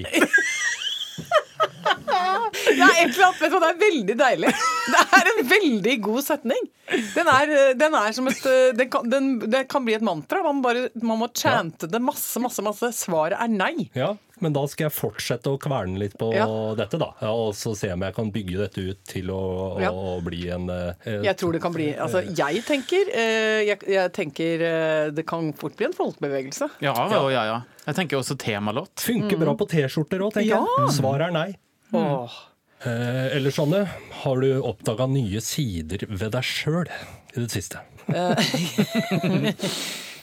Det 2.95 3.01
er 3.01 3.09
et 3.09 3.15
eller 3.17 3.27
annet, 3.27 3.41
vet 3.43 3.53
du 3.53 3.59
det 3.61 3.71
er 3.73 3.81
veldig 3.83 4.17
deilig. 4.21 4.55
Det 4.85 5.01
er 5.19 5.29
en 5.31 5.47
veldig 5.51 5.95
god 6.05 6.23
setning. 6.27 6.67
Den 7.15 7.29
er, 7.33 7.53
den 7.81 7.95
er 7.97 8.13
som 8.13 8.27
et 8.29 8.43
den 8.77 8.91
kan, 8.93 9.07
den, 9.09 9.29
Det 9.51 9.63
kan 9.73 9.85
bli 9.87 9.95
et 9.97 10.05
mantra. 10.05 10.43
Man, 10.45 10.61
bare, 10.63 10.89
man 11.03 11.19
må 11.23 11.29
chante 11.35 11.89
det 11.91 12.01
masse, 12.05 12.39
masse, 12.45 12.63
masse. 12.63 12.91
Svaret 12.95 13.39
er 13.41 13.49
nei. 13.51 13.89
Ja, 13.97 14.11
men 14.45 14.53
da 14.53 14.65
skal 14.69 14.87
jeg 14.91 14.95
fortsette 14.99 15.49
å 15.49 15.57
kverne 15.63 15.97
litt 16.03 16.19
på 16.21 16.29
Ja. 16.37 16.45
dette, 16.77 16.99
da. 17.01 17.09
Ja, 17.25 17.33
og 17.33 17.55
så 17.57 17.73
se 17.79 17.91
om 17.95 18.05
jeg 18.05 18.15
kan 18.19 18.31
bygge 18.35 18.61
dette 18.61 18.85
ut 18.91 19.01
til 19.09 19.33
å, 19.33 19.41
Ja. 19.81 19.91
å 19.91 20.19
bli 20.27 20.43
en 20.53 20.69
eh, 20.71 21.21
Jeg 21.25 21.37
tror 21.41 21.53
det 21.57 21.63
kan 21.65 21.73
bli 21.73 21.89
Altså, 21.97 22.21
jeg 22.37 22.63
tenker, 22.69 23.09
eh, 23.15 23.65
jeg, 23.71 23.81
jeg 23.89 24.13
tenker 24.13 24.67
eh, 24.69 25.11
det 25.17 25.25
kan 25.27 25.53
fort 25.57 25.77
bli 25.81 25.87
en 25.89 25.97
folkebevegelse. 25.97 26.69
Ja, 26.85 26.93
ja, 27.11 27.23
ja. 27.33 27.45
ja. 27.55 27.61
Jeg 27.89 27.95
tenker 28.03 28.21
også 28.21 28.37
temalåt. 28.41 28.93
Funker 29.01 29.41
bra 29.41 29.55
på 29.57 29.67
T-skjorter 29.73 30.21
òg, 30.29 30.35
tenker 30.37 30.59
Ja. 30.59 30.65
jeg. 30.85 30.99
Svaret 31.01 31.31
er 31.31 31.33
nei. 31.33 31.51
Åh. 31.95 32.43
Eh, 32.83 33.37
eller 33.37 33.55
sånne, 33.55 33.85
har 34.23 34.41
du 34.43 34.49
oppdaga 34.59 35.07
nye 35.09 35.41
sider 35.45 36.03
ved 36.11 36.35
deg 36.35 36.45
sjøl 36.45 36.91
i 36.91 37.39
det 37.39 37.51
siste? 37.55 37.85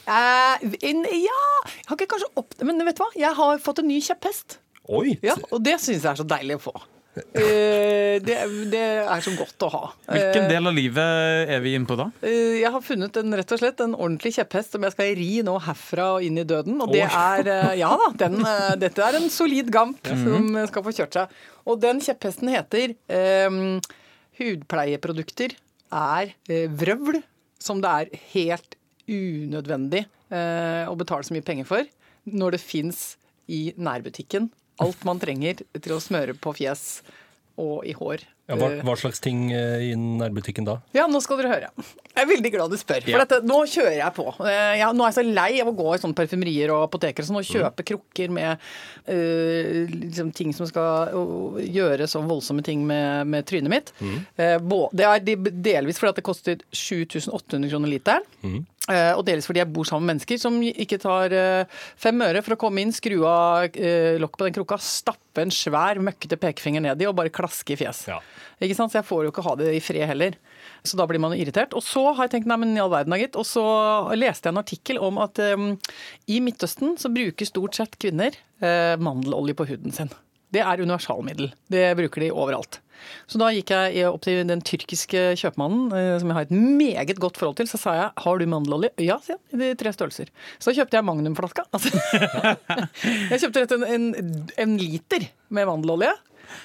Uh, 0.02 0.58
in, 0.82 1.04
ja 1.06 1.42
Jeg 1.62 1.84
har 1.86 1.94
ikke 1.94 2.08
kanskje 2.10 2.26
opp... 2.40 2.56
Men 2.66 2.82
vet 2.82 2.96
du 2.98 3.04
hva? 3.04 3.06
Jeg 3.14 3.38
har 3.38 3.60
fått 3.62 3.84
en 3.84 3.86
ny 3.86 4.00
kjepphest. 4.02 4.56
Oi! 4.90 5.12
Ja, 5.22 5.36
og 5.54 5.62
det 5.62 5.76
syns 5.78 6.02
jeg 6.02 6.10
er 6.10 6.18
så 6.18 6.26
deilig 6.26 6.56
å 6.58 6.62
få. 6.64 6.72
Eh, 7.12 8.16
det, 8.24 8.36
det 8.72 8.82
er 9.04 9.24
så 9.24 9.32
godt 9.36 9.64
å 9.66 9.68
ha. 9.72 9.80
Hvilken 10.08 10.46
del 10.48 10.70
av 10.70 10.76
livet 10.76 11.50
er 11.52 11.60
vi 11.64 11.74
inne 11.76 11.88
på 11.88 11.96
da? 11.98 12.06
Eh, 12.24 12.60
Jeg 12.62 12.72
har 12.72 12.84
funnet 12.84 13.18
en, 13.20 13.36
rett 13.36 13.52
og 13.52 13.60
slett 13.60 13.82
en 13.84 13.96
ordentlig 13.98 14.32
kjepphest 14.38 14.76
som 14.76 14.86
jeg 14.86 14.94
skal 14.94 15.12
ri 15.18 15.30
nå 15.44 15.58
herfra 15.66 16.06
og 16.16 16.24
inn 16.24 16.40
i 16.40 16.46
døden. 16.48 16.80
Og 16.80 16.94
det 16.94 17.04
er 17.08 17.50
eh, 17.52 17.74
Ja 17.82 17.90
da, 18.00 18.08
den, 18.24 18.38
eh, 18.40 18.70
dette 18.80 19.04
er 19.04 19.18
en 19.20 19.28
solid 19.32 19.68
gamp 19.74 20.08
som 20.08 20.56
skal 20.70 20.86
få 20.86 20.94
kjørt 20.96 21.18
seg. 21.20 21.42
Og 21.68 21.82
den 21.84 22.00
kjepphesten 22.04 22.52
heter 22.52 22.96
eh, 23.12 23.60
Hudpleieprodukter 24.40 25.58
er 25.92 26.32
eh, 26.48 26.64
vrøvl 26.72 27.20
som 27.62 27.82
det 27.82 27.92
er 27.92 28.22
helt 28.32 28.78
unødvendig 29.12 30.06
uh, 30.32 30.88
å 30.88 30.94
betale 30.98 31.26
så 31.26 31.34
mye 31.34 31.44
penger 31.46 31.66
for 31.68 31.86
når 32.30 32.56
det 32.56 32.62
fins 32.62 33.00
i 33.50 33.72
nærbutikken 33.76 34.48
alt 34.82 35.04
man 35.08 35.20
trenger 35.22 35.62
til 35.78 35.96
å 35.96 36.02
smøre 36.02 36.36
på 36.38 36.54
fjes 36.58 37.02
og 37.60 37.86
i 37.88 37.94
hår. 37.96 38.24
Ja, 38.50 38.56
hva, 38.58 38.68
Eh, 38.72 38.80
hva 38.82 38.96
slags 38.98 39.20
ting 39.22 39.52
eh, 39.54 39.84
i 39.86 39.94
nærbutikken 39.94 40.66
da? 40.66 40.80
ja, 40.92 41.04
nå 41.06 41.20
skal 41.22 41.38
dere 41.38 41.52
høre. 41.52 41.68
Jeg 42.12 42.24
er 42.24 42.26
veldig 42.28 42.50
glad 42.52 42.70
du 42.70 42.76
spør. 42.76 43.00
For 43.04 43.10
Ja. 43.14 43.18
dette, 43.24 43.38
nå 43.46 43.60
kjører 43.70 43.96
jeg 44.00 44.12
på. 44.16 44.26
Eh, 44.44 44.78
Jeg, 44.82 44.94
nå 44.98 45.04
er 45.06 45.12
jeg 45.12 45.18
så 45.20 45.34
lei 45.34 45.60
av 45.62 45.68
å 45.70 45.76
gå 45.78 45.94
i 45.94 45.98
sånne 46.02 46.18
parfymerier 46.18 46.72
og 46.74 46.82
apoteker 46.88 47.22
og 47.22 47.38
kjøpe 47.46 47.46
mm. 47.46 47.62
kjøpe 47.62 47.86
krukker 47.92 48.30
med 48.34 48.58
uh, 49.08 49.86
liksom, 49.94 50.32
ting 50.34 50.52
som 50.52 50.66
skal 50.68 51.12
uh, 51.14 51.60
gjøre 51.62 52.08
så 52.10 52.20
voldsomme 52.26 52.64
ting 52.66 52.84
med, 52.86 53.26
med 53.30 53.46
trynet 53.48 53.70
mitt. 53.72 53.92
Eh, 54.36 54.58
bå- 54.58 54.90
det 54.92 55.06
er 55.06 55.24
delvis 55.62 55.98
fordi 56.02 56.10
at 56.12 56.20
det 56.20 56.26
koster 56.26 56.58
7800 56.74 57.70
kroner 57.72 57.88
literen. 57.92 58.66
Eh, 58.90 59.12
og 59.14 59.22
delvis 59.28 59.46
fordi 59.46 59.60
jeg 59.62 59.70
bor 59.72 59.86
sammen 59.86 60.08
med 60.08 60.16
mennesker 60.16 60.40
som 60.42 60.56
ikke 60.66 60.98
tar 60.98 61.30
eh, 61.32 61.64
fem 62.02 62.18
øre 62.26 62.42
for 62.42 62.56
å 62.56 62.60
komme 62.64 62.82
inn, 62.82 62.90
skru 62.92 63.20
av 63.30 63.68
uh, 63.78 64.18
lokket 64.18 64.40
på 64.40 64.48
den 64.48 64.56
krukka, 64.56 64.78
stappe 64.82 65.44
en 65.44 65.52
svær, 65.54 66.00
møkkete 66.02 66.36
pekefinger 66.42 66.82
ned 66.82 67.00
i 67.00 67.06
og 67.06 67.14
bare 67.16 67.30
klaske 67.32 67.76
i 67.76 67.78
fjes. 67.78 68.02
Ja. 68.10 68.18
Ikke 68.62 68.76
sant? 68.78 68.92
Så 68.92 69.00
jeg 69.00 69.08
får 69.08 69.24
jo 69.26 69.32
ikke 69.32 69.44
ha 69.46 69.54
det 69.60 69.70
i 69.76 69.82
fred 69.84 70.06
heller. 70.10 70.36
Så 70.86 70.98
da 70.98 71.06
blir 71.10 71.22
man 71.22 71.34
jo 71.34 71.42
irritert. 71.42 71.76
Og 71.78 71.84
så 71.86 72.04
har 72.10 72.26
jeg 72.26 72.36
tenkt 72.36 72.50
nei, 72.50 72.58
men 72.62 72.76
i 72.76 72.82
all 72.82 72.92
verden 72.92 73.14
da, 73.14 73.20
gitt. 73.20 73.38
Og 73.38 73.46
så 73.48 73.64
leste 74.18 74.48
jeg 74.48 74.56
en 74.56 74.62
artikkel 74.62 75.00
om 75.02 75.20
at 75.22 75.40
um, 75.54 75.72
i 76.30 76.42
Midtøsten 76.44 76.96
så 77.00 77.12
bruker 77.12 77.48
stort 77.48 77.78
sett 77.78 77.98
kvinner 78.02 78.36
uh, 78.64 78.98
mandelolje 79.02 79.56
på 79.58 79.68
huden 79.72 79.94
sin. 79.94 80.12
Det 80.52 80.60
er 80.60 80.82
universalmiddel. 80.84 81.52
Det 81.72 81.86
bruker 81.96 82.26
de 82.26 82.32
overalt. 82.34 82.82
Så 83.26 83.38
da 83.40 83.48
gikk 83.54 83.72
jeg 83.72 84.04
opp 84.08 84.22
til 84.24 84.42
den 84.46 84.62
tyrkiske 84.64 85.22
kjøpmannen, 85.40 85.86
eh, 85.96 86.16
som 86.20 86.30
jeg 86.30 86.36
har 86.36 86.46
et 86.46 86.54
meget 86.54 87.20
godt 87.22 87.40
forhold 87.40 87.58
til. 87.60 87.68
Så 87.70 87.80
sa 87.80 87.94
jeg 87.98 88.10
har 88.24 88.38
du 88.38 88.44
mandelolje? 88.46 88.92
Ja, 89.02 89.18
sier 89.24 89.38
han. 89.38 89.44
I 89.56 89.62
de 89.62 89.78
tre 89.80 89.94
størrelser. 89.94 90.32
Så 90.58 90.70
da 90.70 90.76
kjøpte 90.80 90.98
jeg 90.98 91.08
magnumflaska. 91.08 91.64
Altså, 91.72 91.92
jeg 93.32 93.42
kjøpte 93.42 93.64
rett 93.64 93.74
slett 93.74 93.88
en, 93.96 94.44
en 94.66 94.76
liter 94.80 95.26
med 95.52 95.70
mandelolje. 95.70 96.12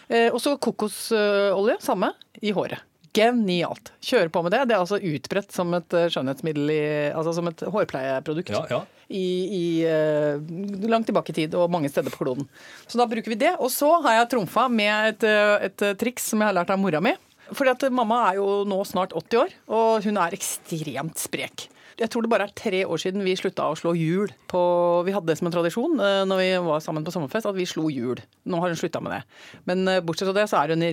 Eh, 0.08 0.30
og 0.32 0.40
så 0.44 0.56
kokosolje, 0.62 1.80
samme, 1.84 2.12
i 2.42 2.54
håret. 2.56 2.84
Genialt. 3.18 3.92
Kjøre 4.04 4.30
på 4.30 4.44
med 4.46 4.54
det. 4.54 4.66
Det 4.70 4.76
er 4.76 4.84
altså 4.84 5.00
utbredt 5.02 5.54
som 5.56 5.74
et 5.78 5.96
eh, 5.98 6.10
skjønnhetsmiddel, 6.14 6.74
i, 6.74 6.82
altså 7.16 7.34
som 7.38 7.50
et 7.50 7.64
hårpleieprodukt. 7.66 8.54
Ja, 8.54 8.66
ja. 8.70 8.82
I, 9.08 9.28
i, 9.56 9.68
eh, 9.88 10.90
langt 10.92 11.08
tilbake 11.08 11.32
i 11.32 11.38
tid 11.38 11.56
og 11.58 11.72
mange 11.74 11.90
steder 11.90 12.14
på 12.14 12.26
kloden. 12.26 12.50
Så 12.86 13.00
da 13.00 13.08
bruker 13.10 13.34
vi 13.34 13.40
det. 13.40 13.56
Og 13.64 13.72
så 13.74 13.90
har 14.06 14.20
jeg 14.20 14.32
trumfa 14.36 14.68
med 14.70 15.14
et, 15.14 15.26
et 15.70 15.88
triks 16.00 16.28
som 16.34 16.44
jeg 16.44 16.52
har 16.52 16.60
lært 16.60 16.76
av 16.76 16.82
mora 16.82 17.02
mi. 17.02 17.16
Fordi 17.56 17.72
at 17.72 17.88
mamma 17.96 18.26
er 18.30 18.42
jo 18.42 18.62
nå 18.68 18.82
snart 18.88 19.16
80 19.16 19.40
år, 19.40 19.54
og 19.72 20.04
hun 20.04 20.20
er 20.20 20.36
ekstremt 20.36 21.22
sprek. 21.22 21.70
Jeg 21.98 22.12
tror 22.14 22.22
det 22.22 22.30
bare 22.30 22.46
er 22.46 22.54
tre 22.54 22.84
år 22.86 23.00
siden 23.02 23.24
vi 23.26 23.34
slutta 23.40 23.66
å 23.72 23.78
slå 23.80 23.96
hjul. 23.98 24.30
På, 24.52 24.60
vi 25.08 25.16
hadde 25.16 25.32
det 25.32 25.38
som 25.40 25.48
en 25.50 25.56
tradisjon 25.56 25.98
eh, 25.98 26.20
når 26.30 26.42
vi 26.44 26.50
var 26.68 26.84
sammen 26.86 27.06
på 27.08 27.14
sommerfest, 27.16 27.50
at 27.50 27.58
vi 27.58 27.66
slo 27.66 27.88
hjul. 27.90 28.22
Nå 28.46 28.60
har 28.62 28.70
hun 28.70 28.78
slutta 28.78 29.02
med 29.02 29.16
det. 29.18 29.22
Men 29.66 29.82
eh, 29.90 30.02
bortsett 30.06 30.30
fra 30.30 30.38
det, 30.38 30.46
så 30.52 30.62
er 30.62 30.76
hun 30.76 30.86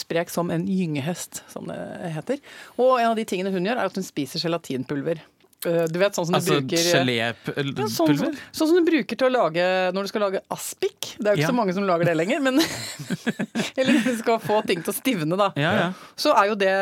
sprek 0.00 0.32
som 0.32 0.48
en 0.54 0.64
gyngehest, 0.64 1.42
som 1.52 1.68
det 1.68 1.76
heter. 2.16 2.40
Og 2.80 2.96
en 3.02 3.10
av 3.12 3.16
de 3.20 3.26
tingene 3.28 3.52
hun 3.52 3.68
gjør, 3.68 3.82
er 3.82 3.90
at 3.92 4.00
hun 4.00 4.06
spiser 4.06 4.40
gelatinpulver. 4.46 5.20
Eh, 5.66 5.84
Du 5.92 5.98
vet, 6.00 6.16
sånn 6.16 6.28
som 6.30 6.36
du 6.38 6.48
bruker 6.48 6.72
bruker 6.72 6.80
ja, 6.80 6.94
sånn, 6.96 7.10
gelépulver? 7.10 7.92
sånn, 7.92 8.40
sånn 8.56 8.70
som 8.72 8.76
du 8.80 8.88
bruker 8.88 9.20
til 9.20 9.28
å 9.28 9.32
lage 9.36 9.68
når 9.96 10.08
du 10.08 10.12
skal 10.14 10.24
lage 10.28 10.42
aspik. 10.56 11.12
Det 11.18 11.26
er 11.26 11.36
jo 11.36 11.42
ikke 11.42 11.46
Ja. 11.46 11.52
så 11.52 11.58
mange 11.60 11.76
som 11.76 11.84
lager 11.88 12.08
det 12.08 12.16
lenger, 12.16 12.40
men 12.44 12.60
Eller 13.76 13.92
når 13.98 14.08
du 14.08 14.16
skal 14.24 14.40
få 14.40 14.62
ting 14.66 14.80
til 14.80 14.92
å 14.92 14.96
stivne, 14.96 15.36
da. 15.36 15.50
Ja, 15.60 15.72
ja. 15.82 15.86
Så 16.16 16.32
er 16.32 16.48
jo 16.52 16.56
det 16.60 16.72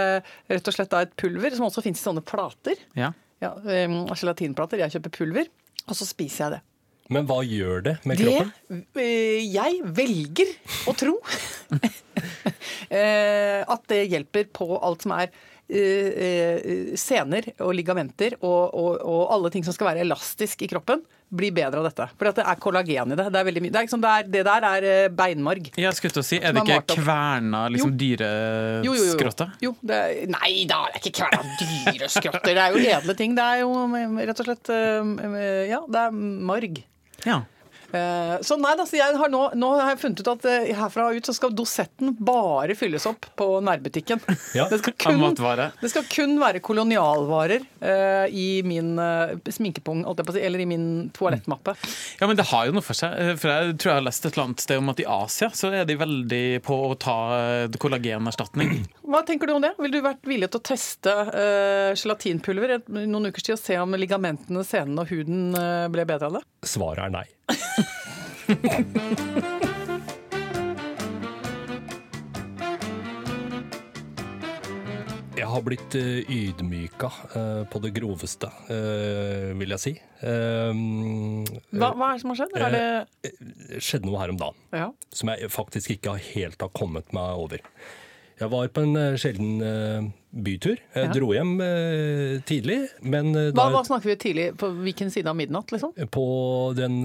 rett 0.50 0.70
og 0.70 0.74
slett 0.78 0.94
et 1.00 1.14
pulver 1.18 1.54
som 1.58 1.66
også 1.66 1.82
finnes 1.82 1.98
i 2.02 2.06
sånne 2.06 2.22
plater. 2.26 2.78
Ja. 3.44 3.54
Ja, 3.54 3.88
um, 3.88 4.04
Gelatinplater. 4.14 4.80
Jeg 4.84 4.96
kjøper 4.96 5.12
pulver, 5.18 5.50
og 5.84 5.98
så 5.98 6.08
spiser 6.08 6.44
jeg 6.44 6.56
det. 6.56 6.62
Men 7.12 7.26
hva 7.28 7.42
gjør 7.44 7.82
det 7.84 7.94
med 8.08 8.20
kroppen? 8.20 8.52
Det 8.96 9.02
eh, 9.04 9.42
jeg 9.52 9.80
velger 9.96 10.52
å 10.88 10.94
tro 10.96 11.18
eh, 12.88 13.60
at 13.60 13.84
det 13.92 14.06
hjelper 14.08 14.48
på 14.56 14.70
alt 14.78 15.04
som 15.04 15.12
er 15.18 15.28
sener 17.00 17.46
og 17.64 17.70
ligamenter 17.72 18.34
og, 18.42 18.74
og, 18.76 18.98
og 19.00 19.22
alle 19.32 19.50
ting 19.50 19.64
som 19.64 19.72
skal 19.72 19.88
være 19.88 20.02
elastisk 20.04 20.60
i 20.62 20.68
kroppen, 20.68 21.00
blir 21.34 21.52
bedre 21.54 21.80
av 21.80 21.88
dette. 21.88 22.06
For 22.18 22.30
det 22.30 22.44
er 22.44 22.60
kollagen 22.62 23.14
i 23.14 23.18
det. 23.18 23.26
Det, 23.32 23.40
er 23.40 23.48
veldig 23.48 23.62
mye. 23.64 23.74
Det, 23.74 23.80
er 23.80 23.90
sånn, 23.90 24.02
det, 24.04 24.12
er, 24.12 24.28
det 24.34 24.42
der 24.46 24.66
er 24.68 24.86
eh, 24.90 25.06
beinmarg. 25.20 25.70
Jeg 25.80 25.98
skulle 25.98 26.14
til 26.16 26.22
å 26.22 26.26
si, 26.26 26.38
Er 26.38 26.54
det 26.54 26.64
ikke 26.64 26.98
kverna 27.00 27.64
liksom, 27.72 27.94
Jo, 27.98 28.94
jo, 28.94 29.08
jo. 29.10 29.48
jo 29.62 29.72
det 29.82 30.00
er, 30.00 30.20
nei 30.30 30.52
da, 30.70 30.84
det 30.92 31.00
er 31.00 31.02
ikke 31.02 31.14
kverna 31.22 31.56
dyreskrotter. 31.60 32.52
Det 32.52 32.66
er 32.66 32.76
jo 32.76 32.84
edle 32.98 33.16
ting. 33.18 33.34
Det 33.38 33.48
er 33.54 33.64
jo 33.64 33.72
eh, 33.88 34.20
rett 34.30 34.44
og 34.44 34.50
slett 34.50 34.74
eh, 34.74 35.50
Ja, 35.72 35.82
det 35.88 36.06
er 36.06 36.22
marg. 36.52 36.84
Ja. 37.24 37.42
Eh, 37.94 38.38
Så 38.42 38.56
nei, 38.58 38.74
altså, 38.74 38.96
jeg 38.98 39.18
har 39.18 39.30
nå, 39.30 39.42
nå 39.58 39.70
har 39.78 39.92
jeg 39.92 40.00
funnet 40.02 40.22
ut 40.22 40.30
at 40.34 40.46
eh, 40.50 40.70
herfra 40.74 41.08
og 41.10 41.18
ut 41.18 41.28
så 41.28 41.34
skal 41.36 41.54
dosetten 41.54 42.14
bare 42.18 42.74
fylles 42.78 43.06
opp 43.10 43.28
på 43.38 43.48
nærbutikken. 43.64 44.22
Ja, 44.56 44.66
det, 44.70 44.80
skal 44.82 44.96
kun, 44.98 45.22
det 45.80 45.90
skal 45.92 46.06
kun 46.10 46.36
være 46.40 46.60
kolonialvarer 46.64 47.62
uh, 47.82 48.26
i 48.30 48.62
min 48.66 48.94
uh, 48.98 49.34
sminkepung, 49.50 50.04
eller 50.04 50.62
i 50.62 50.66
min 50.68 50.86
toalettmappe. 51.14 51.74
ja, 52.20 52.28
men 52.28 52.38
det 52.38 52.46
har 52.50 52.68
jo 52.68 52.76
noe 52.76 52.84
for 52.84 52.98
seg. 52.98 53.14
For 53.40 53.50
Jeg 53.50 53.76
tror 53.82 53.92
jeg 53.92 54.00
har 54.00 54.06
lest 54.06 54.26
et 54.26 54.32
eller 54.32 54.46
annet 54.48 54.64
sted 54.64 54.82
om 54.82 54.92
at 54.92 55.02
i 55.02 55.08
Asia 55.16 55.50
så 55.54 55.72
er 55.74 55.88
de 55.88 55.98
veldig 56.00 56.44
på 56.66 56.78
å 56.90 56.94
ta 57.00 57.16
kollagenerstatning. 57.80 58.84
Hva 59.10 59.24
tenker 59.26 59.50
du 59.50 59.56
om 59.56 59.64
det? 59.64 59.74
Ville 59.80 60.00
du 60.00 60.06
vært 60.06 60.26
villig 60.28 60.50
til 60.52 60.62
å 60.62 60.66
teste 60.70 61.14
uh, 61.30 61.92
gelatinpulver 61.98 62.76
i 62.78 63.06
noen 63.06 63.30
ukers 63.30 63.46
tid 63.46 63.56
og 63.58 63.62
se 63.62 63.78
om 63.80 63.98
ligamentene, 63.98 64.64
senene 64.66 65.04
og 65.04 65.14
huden 65.14 65.54
ble 65.92 66.06
bedre 66.08 66.30
av 66.30 66.38
det? 66.40 66.44
Svaret 66.66 67.06
er 67.08 67.14
nei. 67.14 67.26
Jeg 75.34 75.50
har 75.50 75.64
blitt 75.66 75.96
uh, 75.98 76.30
ydmyka 76.30 77.08
uh, 77.34 77.64
på 77.70 77.80
det 77.84 77.90
groveste, 77.96 78.48
uh, 78.70 79.50
vil 79.58 79.74
jeg 79.74 79.82
si. 79.82 79.92
Hva, 80.24 81.90
hva, 81.92 82.08
er 82.08 82.16
det 82.16 82.22
som 82.22 82.30
har 82.32 82.38
skjedd? 82.40 82.54
Er 82.58 82.74
det... 82.74 82.88
skjedde 83.82 84.06
noe 84.08 84.20
her 84.22 84.32
om 84.32 84.40
dagen 84.40 84.58
ja. 84.72 84.88
som 85.12 85.30
jeg 85.32 85.50
faktisk 85.52 85.88
ikke 85.96 86.12
helt 86.32 86.60
har 86.64 86.72
kommet 86.74 87.06
meg 87.16 87.28
over. 87.44 87.60
Jeg 88.34 88.50
var 88.50 88.70
på 88.74 88.82
en 88.82 88.96
uh, 88.98 89.14
sjelden 89.20 89.50
uh, 89.62 90.06
bytur. 90.34 90.80
Jeg 90.96 91.06
ja. 91.06 91.10
dro 91.14 91.28
hjem 91.36 91.52
uh, 91.60 92.40
tidlig, 92.48 92.78
men 93.06 93.30
hva, 93.54 93.68
hva, 93.70 93.82
snakker 93.86 94.10
vi 94.10 94.16
tidlig? 94.24 94.46
På 94.58 94.72
hvilken 94.74 95.12
side 95.14 95.30
av 95.30 95.36
midnatt, 95.38 95.70
liksom? 95.70 95.92
På 96.10 96.24
den 96.74 96.96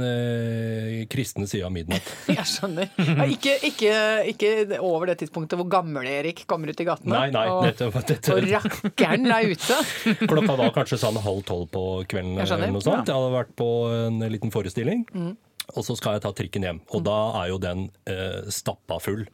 kristne 1.12 1.46
sida 1.50 1.68
av 1.68 1.76
midnatt. 1.76 2.10
jeg 2.32 2.46
skjønner. 2.50 2.90
Ja, 2.98 3.28
ikke, 3.30 3.56
ikke, 3.70 3.94
ikke, 4.34 4.54
over 4.80 5.12
det 5.12 5.20
tidspunktet 5.22 5.60
hvor 5.60 5.70
Gammel-Erik 5.70 6.46
kommer 6.50 6.74
ut 6.74 6.82
i 6.82 6.88
gatene 6.88 7.14
nei, 7.14 7.28
nei, 7.36 7.46
og, 7.54 7.68
dette, 7.68 7.92
dette. 8.10 8.34
og 8.34 8.50
rakkeren 8.50 9.30
er 9.36 9.54
ute. 9.54 9.78
Klokka 10.32 10.58
var 10.64 10.74
kanskje 10.80 11.02
sånn 11.04 11.22
halv 11.22 11.46
tolv 11.46 11.70
på 11.74 11.86
kvelden. 12.10 12.42
eller 12.42 12.74
noe 12.74 12.86
sånt. 12.86 13.06
Jeg 13.06 13.14
hadde 13.14 13.36
vært 13.38 13.54
på 13.60 13.70
en 14.08 14.26
liten 14.34 14.56
forestilling. 14.56 15.06
Mm. 15.14 15.38
Og 15.76 15.86
så 15.86 15.96
skal 16.00 16.18
jeg 16.18 16.24
ta 16.26 16.32
trikken 16.36 16.66
hjem, 16.66 16.82
og 16.90 17.02
mm. 17.02 17.06
da 17.06 17.18
er 17.42 17.50
jo 17.52 17.60
den 17.62 17.88
eh, 18.10 18.50
stappa 18.54 19.00
full. 19.04 19.26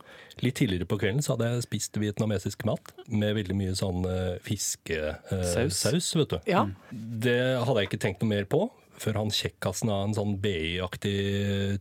Litt 0.44 0.58
tidligere 0.60 0.88
på 0.90 0.98
kvelden 1.00 1.24
så 1.24 1.36
hadde 1.36 1.52
jeg 1.54 1.66
spist 1.68 2.00
vietnamesisk 2.02 2.66
mat 2.68 2.92
med 3.08 3.38
veldig 3.38 3.56
mye 3.56 3.76
sånn 3.78 4.04
eh, 4.10 4.34
fiskesaus, 4.44 5.84
uh, 5.88 6.20
vet 6.22 6.34
du. 6.34 6.40
Ja. 6.52 6.66
Det 6.92 7.40
hadde 7.62 7.80
jeg 7.80 7.92
ikke 7.92 8.04
tenkt 8.08 8.24
noe 8.24 8.34
mer 8.34 8.50
på 8.52 8.66
før 9.00 9.22
han 9.22 9.34
kjekkasen 9.34 9.92
av 9.92 10.06
en 10.06 10.16
sånn 10.16 10.38
BI-aktig 10.44 11.16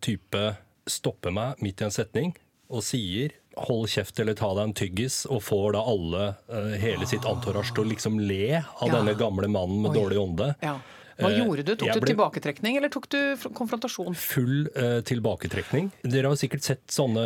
type 0.02 0.46
stopper 0.90 1.34
meg 1.34 1.60
midt 1.64 1.82
i 1.82 1.86
en 1.86 1.94
setning 1.94 2.34
og 2.74 2.82
sier 2.84 3.34
hold 3.68 3.86
kjeft 3.92 4.18
eller 4.18 4.34
ta 4.38 4.48
deg 4.56 4.64
en 4.66 4.74
tyggis, 4.74 5.20
og 5.30 5.42
får 5.46 5.76
da 5.76 5.84
alle, 5.86 6.24
uh, 6.50 6.72
hele 6.80 7.06
sitt 7.06 7.26
antorasj 7.28 7.74
til 7.74 7.84
å 7.84 7.90
liksom 7.92 8.18
le 8.22 8.58
av 8.58 8.88
ja. 8.88 8.96
denne 8.96 9.14
gamle 9.18 9.50
mannen 9.50 9.84
med 9.84 9.92
Oi. 9.92 9.98
dårlig 10.00 10.20
ånde. 10.22 10.48
Ja. 10.64 10.78
Hva 11.20 11.30
eh, 11.30 11.38
gjorde 11.38 11.62
du? 11.66 11.72
Tok 11.78 12.00
du 12.00 12.08
tilbaketrekning, 12.08 12.78
eller 12.80 12.90
tok 12.92 13.06
du 13.12 13.18
konfrontasjon? 13.54 14.16
Full 14.18 14.68
uh, 14.74 14.98
tilbaketrekning. 15.06 15.90
Dere 16.02 16.32
har 16.32 16.38
sikkert 16.40 16.66
sett 16.66 16.82
sånne 16.90 17.24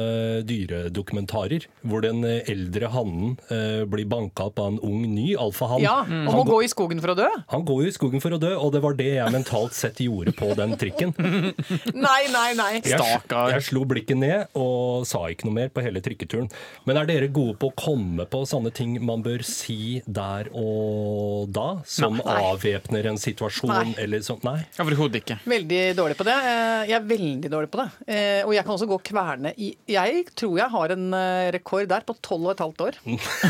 dyredokumentarer 0.49 1.69
hvor 1.89 2.05
den 2.05 2.21
eldre 2.27 2.91
hannen 2.93 3.37
uh, 3.49 3.85
blir 3.89 4.09
banka 4.11 4.49
opp 4.51 4.61
av 4.61 4.75
en 4.75 4.81
ung 4.85 5.07
ny 5.15 5.31
alfahann. 5.41 5.83
Ja, 5.85 6.03
og 6.05 6.37
må 6.37 6.45
gå 6.49 6.61
i 6.67 6.71
skogen 6.71 7.01
for 7.05 7.15
å 7.15 7.17
dø? 7.19 7.29
Han 7.55 7.65
går 7.69 7.87
jo 7.87 7.93
i 7.93 7.97
skogen 7.97 8.25
for 8.25 8.37
å 8.37 8.41
dø, 8.43 8.53
og 8.59 8.75
det 8.77 8.83
var 8.85 8.99
det 8.99 9.11
jeg 9.17 9.35
mentalt 9.35 9.77
sett 9.77 10.03
gjorde 10.05 10.35
på 10.37 10.51
den 10.59 10.77
trikken. 10.81 11.15
nei, 12.07 12.21
nei, 12.35 12.51
nei. 12.59 12.71
Jeg, 12.85 13.23
jeg 13.25 13.65
slo 13.71 13.85
blikket 13.89 14.21
ned 14.21 14.59
og 14.59 15.07
sa 15.09 15.25
ikke 15.33 15.49
noe 15.49 15.57
mer 15.63 15.73
på 15.73 15.85
hele 15.85 16.03
trikketuren. 16.05 16.51
Men 16.89 17.01
er 17.01 17.09
dere 17.09 17.31
gode 17.33 17.57
på 17.61 17.73
å 17.73 17.77
komme 17.79 18.29
på 18.29 18.45
sånne 18.49 18.73
ting 18.75 18.99
man 19.05 19.25
bør 19.25 19.45
si 19.47 20.03
der 20.05 20.51
og 20.53 21.49
da, 21.55 21.69
som 21.89 22.21
avvæpner 22.21 23.09
en 23.13 23.21
situasjon? 23.21 23.73
Nei. 23.73 23.78
Eller 23.99 24.23
sånt? 24.25 24.45
Nei. 24.47 24.61
Overhodet 24.83 25.23
ikke. 25.23 25.39
Veldig 25.49 25.81
dårlig 25.99 26.17
på 26.19 26.27
det. 26.29 26.37
Eh, 26.49 26.89
jeg 26.91 26.97
er 26.99 27.09
veldig 27.09 27.51
dårlig 27.53 27.71
på 27.73 27.81
det. 27.81 27.89
Eh, 28.07 28.41
og 28.47 28.55
jeg 28.55 28.65
kan 28.65 28.75
også 28.75 28.89
gå 28.91 28.99
kverne 29.11 29.53
i 29.57 29.73
Jeg 29.89 30.25
tror 30.39 30.57
jeg 30.61 30.73
har 30.73 30.95
en 30.95 31.07
eh, 31.17 31.51
rekord 31.55 31.89
der 31.91 32.07
på 32.07 32.17
tolv 32.25 32.49
og 32.49 32.55
et 32.55 32.63
halvt 32.65 32.85
år. 32.87 32.99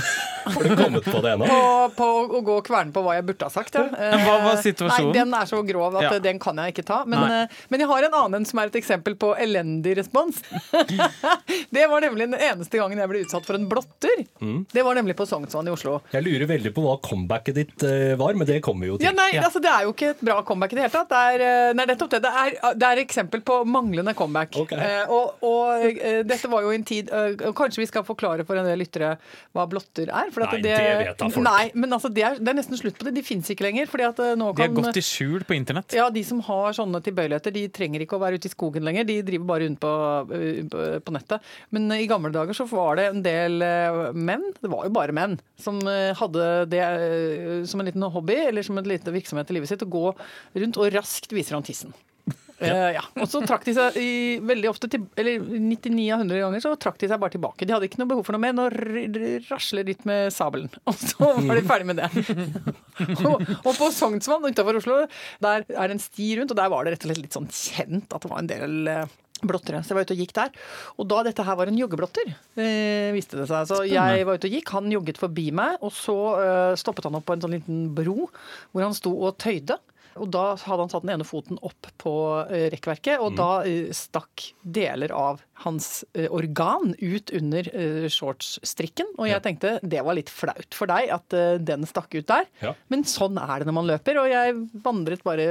har 0.49 0.65
du 0.65 0.75
kommet 0.79 1.05
på 1.07 1.23
det 1.25 1.35
ennå? 1.35 1.49
På, 1.49 1.61
på, 1.99 2.09
å 2.39 2.43
gå 2.47 2.59
kverne 2.67 2.95
på 2.95 3.03
hva 3.05 3.19
jeg 3.19 3.27
burde 3.29 3.49
ha 3.49 3.53
sagt, 3.53 3.79
ja. 3.79 3.85
Hva 4.25 4.37
var 4.45 4.61
situasjonen? 4.65 5.11
Nei, 5.11 5.17
Den 5.19 5.35
er 5.37 5.51
så 5.51 5.63
grov 5.67 5.99
at 6.01 6.09
ja. 6.09 6.15
den 6.25 6.41
kan 6.43 6.61
jeg 6.63 6.77
ikke 6.77 6.87
ta. 6.89 7.03
Men, 7.09 7.49
men, 7.69 7.83
jeg 7.83 7.91
har 7.91 8.09
en 8.09 8.19
annen 8.23 8.49
som 8.49 8.63
er 8.63 8.73
et 8.73 8.79
eksempel 8.81 9.17
på 9.21 9.35
elendig 9.39 9.97
respons. 9.99 10.41
det 11.75 11.87
var 11.91 12.05
nemlig 12.05 12.31
den 12.31 12.39
eneste 12.39 12.81
gangen 12.81 13.01
jeg 13.01 13.13
ble 13.13 13.23
utsatt 13.27 13.47
for 13.49 13.59
en 13.59 13.69
blotter. 13.71 14.25
Mm. 14.41 14.63
Det 14.73 14.85
var 14.87 14.99
nemlig 14.99 15.19
på 15.19 15.27
Sognsvann 15.29 15.69
i 15.69 15.75
Oslo. 15.75 15.99
Jeg 16.15 16.25
lurer 16.27 16.49
veldig 16.51 16.73
på 16.77 16.85
hva 16.87 16.97
comebacket 17.05 17.59
ditt 17.59 17.87
var, 18.19 18.37
men 18.39 18.49
det 18.49 18.61
kommer 18.65 18.91
jo 18.91 18.99
til. 18.99 19.09
Ja, 19.09 19.15
nei, 19.17 19.31
altså 19.41 19.61
Det 19.63 19.71
er 19.71 19.87
jo 19.87 19.95
ikke 19.95 20.15
et 20.19 20.25
bra 20.27 20.43
comeback 20.43 20.73
i 20.73 20.79
det 20.79 20.85
hele 20.85 20.93
tatt. 20.93 21.09
Det 21.11 21.21
er, 21.33 21.45
eh, 21.47 21.75
nei, 21.77 21.87
nettopp 21.89 22.11
det. 22.15 22.21
Det 22.25 22.33
er, 22.43 22.57
det 22.79 22.89
er 22.89 23.01
eksempel 23.03 23.43
på 23.47 23.61
manglende 23.69 24.15
comeback. 24.19 24.57
Okay. 24.65 24.79
Eh, 24.79 25.13
og, 25.15 25.39
og 25.47 25.87
uh, 25.87 26.21
dette 26.27 26.51
var 26.51 26.67
jo 26.67 26.73
en 26.75 26.87
tid 26.87 27.11
Kanskje 27.59 27.83
vi 27.83 27.89
skal 27.89 28.05
forklare 28.07 28.45
for 28.47 28.59
en 28.59 28.67
del 28.67 28.81
lyttere 28.81 29.15
hva 29.57 29.65
blotter 29.71 30.11
er? 30.11 30.31
nei, 30.33 30.49
det, 30.59 30.61
det, 30.65 30.77
vet 31.01 31.21
da 31.21 31.29
folk. 31.33 31.45
Nei, 31.45 31.65
men 31.79 31.95
altså, 31.95 32.11
det, 32.13 32.25
er, 32.25 32.39
det 32.41 32.53
er 32.53 32.59
nesten 32.59 32.79
slutt 32.81 32.99
på 32.99 33.09
det. 33.09 33.15
De 33.19 33.25
fins 33.27 33.49
ikke 33.53 33.67
lenger. 33.67 33.89
fordi 33.91 34.07
at 34.09 34.23
nå 34.39 34.51
kan, 34.53 34.61
De 34.61 34.67
har 34.67 34.91
gått 34.91 35.01
i 35.01 35.05
skjul 35.05 35.45
på 35.49 35.57
internett? 35.57 35.95
Ja, 35.97 36.09
de 36.13 36.23
som 36.27 36.41
har 36.47 36.77
sånne 36.77 37.01
tilbøyeligheter, 37.05 37.55
de 37.55 37.67
trenger 37.75 38.05
ikke 38.05 38.19
å 38.19 38.23
være 38.23 38.41
ute 38.41 38.51
i 38.51 38.53
skogen 38.53 38.87
lenger. 38.87 39.07
De 39.09 39.21
driver 39.27 39.49
bare 39.53 39.69
rundt 39.69 39.83
på, 39.83 39.93
på 41.05 41.17
nettet. 41.17 41.53
Men 41.75 41.91
i 41.97 42.09
gamle 42.11 42.33
dager 42.35 42.57
så 42.57 42.69
var 42.71 42.99
det 43.01 43.09
en 43.13 43.25
del 43.25 43.59
menn, 44.15 44.47
det 44.59 44.73
var 44.73 44.87
jo 44.89 44.95
bare 44.95 45.15
menn, 45.17 45.39
som 45.61 45.81
hadde 45.83 46.49
det 46.71 46.85
som 47.71 47.81
en 47.81 47.89
liten 47.89 48.07
hobby 48.09 48.39
eller 48.49 48.67
som 48.67 48.79
en 48.79 48.89
liten 48.89 49.15
virksomhet 49.15 49.51
i 49.51 49.59
livet 49.59 49.71
sitt, 49.71 49.85
å 49.85 49.91
gå 49.91 50.08
rundt 50.59 50.79
og 50.81 50.93
raskt 50.95 51.35
viser 51.35 51.59
han 51.59 51.67
tissen. 51.67 51.97
Ja. 52.59 52.73
Uh, 52.75 52.89
ja. 52.97 53.03
Og 53.23 53.29
så 53.31 53.39
trakk 53.47 53.63
de 53.69 53.71
seg 53.77 53.95
i, 54.03 54.09
veldig 54.43 54.67
ofte 54.67 54.89
til, 54.91 55.05
eller 55.15 55.39
99 55.39 56.09
av 56.11 56.25
100 56.25 56.41
ganger 56.43 56.65
så 56.65 56.73
trakk 56.83 56.97
de 56.99 57.07
seg 57.07 57.21
bare 57.23 57.31
tilbake. 57.37 57.63
De 57.63 57.71
hadde 57.71 57.87
ikke 57.87 58.01
noe 58.01 58.11
behov 58.11 58.27
for 58.27 58.35
noe 58.35 58.43
mer 58.43 58.51
enn 58.51 58.65
å 58.65 59.45
rasle 59.47 59.85
litt 59.87 60.03
med 60.11 60.33
sabelen. 60.35 60.67
Og 60.91 60.99
så 60.99 61.29
var 61.37 61.55
de 61.55 61.63
ferdig 61.69 61.87
med 61.87 62.03
det. 62.03 62.09
og, 63.29 63.47
og, 63.61 63.71
på 63.79 63.93
Sognsvann 63.95 64.49
utenfor 64.49 64.81
Oslo 64.81 64.99
der 65.39 65.63
er 65.69 65.87
det 65.87 66.01
en 66.01 66.03
sti 66.03 66.33
rundt, 66.41 66.51
og 66.51 66.59
der 66.59 66.75
var 66.75 66.83
det 66.83 66.97
rett 66.97 67.07
og 67.07 67.13
slett 67.13 67.23
litt 67.23 67.39
sånn 67.39 67.47
kjent 67.47 68.11
at 68.11 68.27
det 68.27 68.33
var 68.35 68.43
en 68.43 68.51
del 68.51 68.91
uh, 68.91 69.17
blottere. 69.47 69.83
Så 69.83 69.93
jeg 69.93 69.99
var 69.99 70.07
ute 70.09 70.17
og 70.17 70.23
gikk 70.23 70.35
der. 70.37 70.55
Og 70.99 71.09
da 71.11 71.21
dette 71.27 71.45
her 71.47 71.59
var 71.59 71.71
en 71.71 71.79
joggeblotter, 71.79 72.33
eh, 72.59 73.11
viste 73.15 73.39
det 73.39 73.47
seg. 73.51 73.69
Så 73.71 73.83
jeg 73.87 74.27
var 74.27 74.39
ute 74.39 74.51
og 74.51 74.57
gikk, 74.59 74.73
han 74.75 74.91
jogget 74.93 75.21
forbi 75.21 75.49
meg, 75.55 75.79
og 75.85 75.95
så 75.95 76.17
uh, 76.39 76.79
stoppet 76.79 77.09
han 77.09 77.19
opp 77.19 77.29
på 77.29 77.37
en 77.37 77.45
sånn 77.45 77.55
liten 77.55 77.85
bro 77.95 78.29
hvor 78.73 78.85
han 78.85 78.97
sto 78.97 79.15
og 79.15 79.39
tøyde. 79.41 79.79
Og 80.23 80.31
da 80.35 80.45
hadde 80.59 80.85
han 80.85 80.91
satt 80.93 81.05
den 81.05 81.15
ene 81.15 81.27
foten 81.27 81.61
opp 81.65 81.89
på 82.01 82.15
uh, 82.49 82.65
rekkverket, 82.73 83.21
og 83.23 83.35
mm. 83.35 83.39
da 83.39 83.51
uh, 83.65 83.93
stakk 83.97 84.49
deler 84.63 85.15
av 85.17 85.43
hans 85.65 86.05
uh, 86.19 86.27
organ 86.35 86.95
ut 86.99 87.33
under 87.35 87.71
shortsstrikken. 88.13 89.15
Og 89.19 89.31
jeg 89.31 89.45
tenkte 89.45 89.77
det 89.83 90.03
var 90.07 90.19
litt 90.19 90.33
flaut 90.33 90.77
for 90.77 90.91
deg 90.91 91.11
at 91.15 91.39
den 91.65 91.87
stakk 91.89 92.13
ut 92.15 92.29
der, 92.29 92.47
ja. 92.63 92.75
men 92.93 93.05
sånn 93.09 93.39
er 93.41 93.63
det 93.63 93.71
når 93.71 93.79
man 93.81 93.91
løper. 93.91 94.21
Og 94.23 94.31
jeg 94.31 94.55
vandret 94.85 95.25
bare 95.27 95.49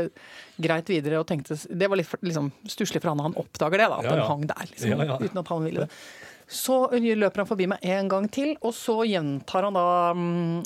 greit 0.58 0.90
videre 0.90 1.20
og 1.22 1.28
tenkte 1.30 1.58
Det 1.58 1.90
var 1.90 2.00
litt 2.00 2.14
liksom, 2.26 2.50
stusslig 2.70 3.02
for 3.02 3.12
han, 3.12 3.26
han 3.28 3.38
oppdager 3.40 3.84
det, 3.84 3.90
da, 3.92 4.00
at 4.00 4.08
ja, 4.08 4.14
ja. 4.14 4.22
den 4.22 4.32
hang 4.32 4.48
der, 4.50 4.72
liksom, 4.72 5.06
uten 5.28 5.44
at 5.44 5.54
han 5.54 5.68
ville 5.68 5.86
det. 5.86 6.00
Så 6.48 6.78
løper 6.96 7.44
han 7.44 7.50
forbi 7.50 7.68
meg 7.68 7.84
en 7.84 8.08
gang 8.12 8.30
til, 8.32 8.54
og 8.64 8.72
så 8.76 9.02
gjentar 9.04 9.68
han 9.68 9.76
da 9.76 9.88
um, 10.16 10.62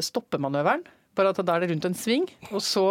stoppemanøveren 0.00 0.86
bare 1.20 1.34
at 1.34 1.42
da 1.44 1.56
er 1.56 1.64
det 1.64 1.72
rundt 1.74 1.88
en 1.90 1.98
sving. 1.98 2.28
Og 2.50 2.62
så 2.64 2.86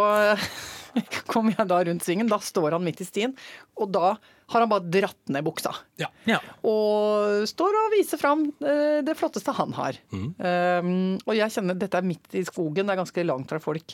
kommer 1.32 1.56
jeg 1.58 1.70
da 1.70 1.80
rundt 1.86 2.06
svingen. 2.06 2.30
Da 2.30 2.39
står 2.44 2.78
han 2.78 2.86
midt 2.86 3.02
i 3.04 3.08
stien. 3.08 3.34
Og 3.80 3.89
da 3.94 4.15
har 4.50 4.63
han 4.63 4.70
bare 4.72 4.89
dratt 4.89 5.30
ned 5.30 5.46
buksa. 5.46 5.72
Ja. 6.02 6.10
Ja. 6.30 6.39
Og 6.65 7.46
står 7.50 7.76
og 7.84 7.94
viser 7.94 8.22
fram 8.22 8.48
eh, 8.65 9.02
det 9.06 9.15
flotteste 9.20 9.54
han 9.56 9.76
har. 9.78 10.00
Mm. 10.10 10.30
Um, 10.39 10.94
og 11.22 11.36
jeg 11.38 11.54
kjenner 11.54 11.78
dette 11.78 12.00
er 12.00 12.08
midt 12.08 12.38
i 12.38 12.42
skogen, 12.48 12.88
det 12.88 12.96
er 12.96 13.02
ganske 13.04 13.26
langt 13.28 13.52
fra 13.52 13.62
folk. 13.62 13.94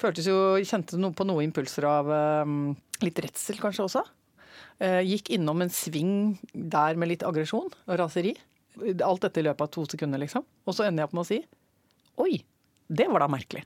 Føltes 0.00 0.26
jo, 0.30 0.40
Kjente 0.66 0.98
noe 0.98 1.14
på 1.14 1.26
noen 1.28 1.46
impulser 1.46 1.86
av 1.86 2.10
um, 2.42 2.72
litt 3.04 3.22
redsel 3.22 3.62
kanskje 3.62 3.86
også. 3.86 4.04
Uh, 4.82 5.00
gikk 5.06 5.30
innom 5.36 5.62
en 5.62 5.70
sving 5.72 6.14
der 6.50 6.98
med 6.98 7.12
litt 7.12 7.26
aggresjon 7.26 7.70
og 7.70 7.98
raseri. 8.00 8.34
Alt 9.04 9.28
dette 9.28 9.42
i 9.42 9.46
løpet 9.46 9.68
av 9.68 9.70
to 9.70 9.86
sekunder, 9.86 10.18
liksom. 10.18 10.46
Og 10.66 10.74
så 10.74 10.88
ender 10.88 11.04
jeg 11.04 11.12
opp 11.12 11.18
med 11.18 11.26
å 11.26 11.30
si 11.30 11.42
oi, 12.22 12.34
det 12.92 13.08
var 13.12 13.24
da 13.24 13.28
merkelig. 13.32 13.64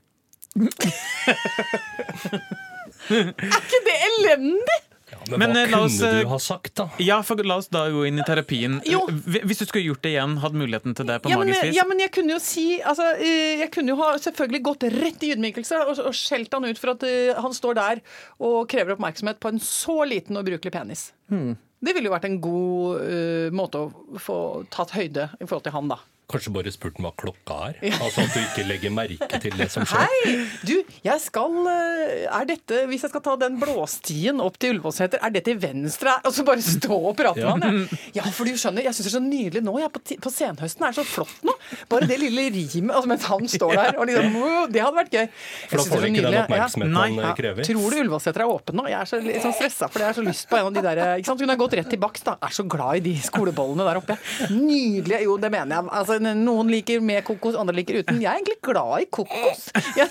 er 3.11 3.33
ikke 3.61 3.81
det 3.87 3.97
elendig? 4.09 4.79
Ja, 5.07 5.17
men, 5.37 5.39
men, 5.39 5.53
hva 5.55 5.61
eh, 5.61 5.69
kunne 5.71 5.85
oss, 5.85 5.97
du 6.01 6.27
ha 6.27 6.37
sagt, 6.39 6.73
da? 6.75 6.85
Ja, 6.99 7.21
for 7.23 7.39
La 7.47 7.55
oss 7.61 7.69
da 7.71 7.85
gå 7.91 8.01
inn 8.09 8.19
i 8.19 8.25
terapien. 8.27 8.79
Jo. 8.87 9.05
Hvis 9.07 9.61
du 9.61 9.65
skulle 9.65 9.85
gjort 9.85 10.01
det 10.03 10.11
igjen, 10.15 10.35
hadde 10.43 10.59
muligheten 10.59 10.97
til 10.97 11.07
det 11.07 11.21
på 11.23 11.31
ja, 11.31 11.37
magisk 11.39 11.63
vis? 11.63 11.77
Ja, 11.77 11.85
men 11.87 12.01
jeg 12.03 12.11
kunne 12.15 12.35
jo 12.35 12.39
si 12.43 12.65
altså, 12.81 13.13
eh, 13.15 13.61
Jeg 13.63 13.71
kunne 13.75 13.93
jo 13.93 13.99
ha 14.01 14.09
selvfølgelig 14.19 14.61
gått 14.67 14.83
rett 14.97 15.23
i 15.23 15.31
ydmykelse 15.35 15.79
og, 15.85 15.93
og 16.09 16.17
skjelt 16.17 16.57
han 16.57 16.67
ut 16.67 16.81
for 16.81 16.95
at 16.95 17.07
uh, 17.07 17.39
han 17.45 17.55
står 17.55 17.79
der 17.79 18.03
og 18.43 18.59
krever 18.71 18.97
oppmerksomhet 18.97 19.39
på 19.43 19.53
en 19.53 19.63
så 19.63 20.01
liten 20.09 20.35
og 20.35 20.43
ubrukelig 20.43 20.75
penis. 20.75 21.07
Hmm. 21.31 21.55
Det 21.79 21.93
ville 21.95 22.09
jo 22.09 22.15
vært 22.15 22.27
en 22.27 22.39
god 22.43 23.07
uh, 23.07 23.47
måte 23.55 23.85
å 23.85 24.19
få 24.21 24.39
tatt 24.73 24.95
høyde 24.97 25.29
i 25.37 25.45
forhold 25.45 25.67
til 25.69 25.75
han, 25.77 25.91
da. 25.95 26.01
Kanskje 26.27 26.51
bare 26.51 26.71
spurt 26.75 26.97
hva 26.99 27.13
klokka 27.15 27.55
er? 27.69 27.77
Ja. 27.87 27.97
Altså 28.03 28.25
At 28.25 28.33
du 28.35 28.41
ikke 28.41 28.65
legger 28.67 28.91
merke 28.91 29.37
til 29.39 29.53
det 29.55 29.69
som 29.71 29.85
skjer? 29.87 30.09
Hei! 30.11 30.33
Du, 30.67 30.73
jeg 31.05 31.21
skal 31.23 31.53
eh, 31.71 32.25
Er 32.27 32.47
dette 32.49 32.81
Hvis 32.89 33.05
jeg 33.05 33.13
skal 33.13 33.23
ta 33.23 33.35
den 33.39 33.55
blåstien 33.61 34.41
opp 34.43 34.57
til 34.59 34.75
Ullevålseter, 34.75 35.21
er 35.23 35.31
det 35.31 35.45
til 35.47 35.55
venstre? 35.61 36.17
Og 36.27 36.35
så 36.35 36.43
bare 36.47 36.59
stå 36.65 36.97
og 36.97 37.15
prate 37.15 37.45
med 37.45 37.63
han, 37.63 37.85
ja. 37.87 37.99
ja, 38.19 38.25
for 38.35 38.43
du 38.43 38.59
skjønner, 38.59 38.83
jeg 38.83 38.97
syns 38.97 39.07
det 39.07 39.11
er 39.13 39.15
så 39.15 39.21
nydelig 39.23 39.61
nå. 39.63 39.77
Jeg 39.79 39.93
på, 39.95 40.01
på 40.25 40.33
senhøsten 40.33 40.83
er 40.83 40.91
det 40.91 40.99
så 40.99 41.05
flott 41.07 41.47
nå. 41.47 41.55
Bare 41.87 42.09
det 42.11 42.19
lille 42.19 42.49
rimet 42.57 42.91
altså, 42.91 43.11
mens 43.13 43.27
han 43.29 43.47
står 43.53 43.73
der. 43.77 43.99
Og 44.01 44.11
liksom, 44.11 44.37
det 44.73 44.83
hadde 44.83 44.99
vært 44.99 45.15
gøy. 45.15 45.31
For 45.69 45.79
da 45.79 45.87
får 45.87 46.03
du 46.03 46.09
ikke 46.09 46.25
den 46.27 46.37
oppmerksomheten 46.41 46.99
ja. 46.99 47.07
han 47.29 47.39
krever? 47.39 47.69
Tror 47.69 47.87
du 47.87 48.01
Ullevålseter 48.01 48.43
er 48.43 48.51
åpen 48.57 48.79
nå? 48.81 48.87
Jeg 48.91 48.99
er 48.99 49.11
så 49.13 49.21
liksom, 49.23 49.55
stressa, 49.61 49.91
for 49.93 50.03
jeg 50.03 50.11
har 50.11 50.19
så 50.19 50.27
lyst 50.27 50.51
på 50.51 50.59
en 50.59 50.67
av 50.67 50.75
de 50.75 50.85
der 50.89 51.03
ikke 51.15 51.31
sant? 51.31 51.47
Hun 51.47 51.55
har 51.55 51.61
gått 51.63 51.79
rett 51.79 51.91
til 51.95 52.03
bakst, 52.03 52.27
da. 52.27 52.35
Er 52.43 52.59
så 52.59 52.67
glad 52.67 52.99
i 52.99 53.05
de 53.07 53.15
skolebollene 53.23 53.87
der 53.87 54.01
oppe. 54.03 54.19
Nydelige. 54.51 55.23
Jo, 55.23 55.39
det 55.39 55.53
mener 55.55 55.77
jeg. 55.77 55.91
Altså, 56.01 56.16
noen 56.23 56.69
liker 56.71 57.01
med 57.03 57.23
kokos, 57.27 57.55
andre 57.59 57.75
liker 57.79 58.01
uten. 58.01 58.21
Jeg 58.21 58.29
er 58.31 58.39
egentlig 58.39 58.59
glad 58.65 59.03
i 59.03 59.09
kokos. 59.11 59.67
Jeg, 59.97 60.09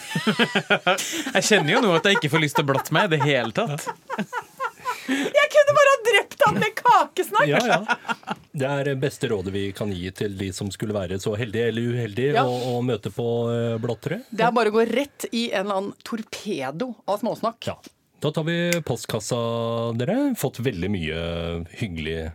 Jeg 1.37 1.47
kjenner 1.51 1.73
jo 1.77 1.81
nå 1.87 1.95
at 1.99 2.07
jeg 2.11 2.19
ikke 2.21 2.33
får 2.37 2.45
lyst 2.45 2.59
til 2.59 2.67
å 2.67 2.71
blotte 2.73 2.95
meg 2.97 3.09
i 3.09 3.17
det 3.17 3.23
hele 3.25 3.53
tatt. 3.57 3.87
jeg 5.07 5.49
kunne 5.53 5.75
bare 5.77 5.93
ha 5.93 5.99
drept 6.11 6.45
han 6.47 6.61
med 6.63 6.75
kakesnakk! 6.79 7.49
Ja, 7.51 7.61
ja. 7.67 8.37
Det 8.57 8.71
er 8.73 8.91
beste 9.01 9.29
rådet 9.31 9.53
vi 9.55 9.65
kan 9.77 9.91
gi 9.93 10.11
til 10.17 10.37
de 10.39 10.49
som 10.57 10.71
skulle 10.73 10.97
være 10.97 11.19
så 11.23 11.35
heldige 11.39 11.69
eller 11.73 11.91
uheldige 11.93 12.33
Ja. 12.39 12.47
å, 12.49 12.79
å 12.79 12.81
møte 12.87 13.13
på 13.15 13.27
eh, 13.53 13.75
blottere. 13.83 14.23
Det 14.31 14.47
er 14.47 14.55
bare 14.57 14.73
å 14.73 14.77
gå 14.79 14.87
rett 14.89 15.29
i 15.33 15.51
en 15.53 15.67
eller 15.67 15.81
annen 15.83 15.93
torpedo 16.07 16.93
av 17.07 17.21
småsnakk. 17.23 17.69
Ja. 17.69 17.77
Da 18.25 18.31
tar 18.33 18.47
vi 18.49 18.57
postkassa, 18.87 19.37
dere. 20.01 20.17
Fått 20.41 20.63
veldig 20.65 20.89
mye 20.91 21.19
hyggelig 21.77 22.31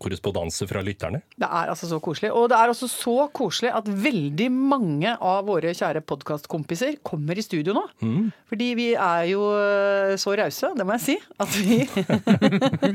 korrespondanse 0.00 0.66
fra 0.70 0.82
lytterne. 0.84 1.22
Det 1.36 1.48
er 1.48 1.72
altså 1.72 1.88
så 1.90 1.98
koselig. 2.02 2.30
Og 2.36 2.48
det 2.52 2.58
er 2.58 2.72
altså 2.72 2.88
så 2.90 3.16
koselig 3.36 3.72
at 3.76 3.88
veldig 3.88 4.48
mange 4.52 5.14
av 5.16 5.44
våre 5.48 5.72
kjære 5.76 6.02
podkastkompiser 6.08 6.98
kommer 7.06 7.38
i 7.38 7.44
studio 7.44 7.74
nå. 7.76 7.84
Fordi 8.50 8.70
vi 8.78 8.88
er 8.94 9.26
jo 9.30 9.44
øh, 9.54 10.14
så 10.20 10.34
rause, 10.38 10.72
det 10.76 10.86
må 10.86 10.96
jeg 10.98 11.04
si, 11.06 11.16
at 11.40 11.58
vi, 11.58 11.80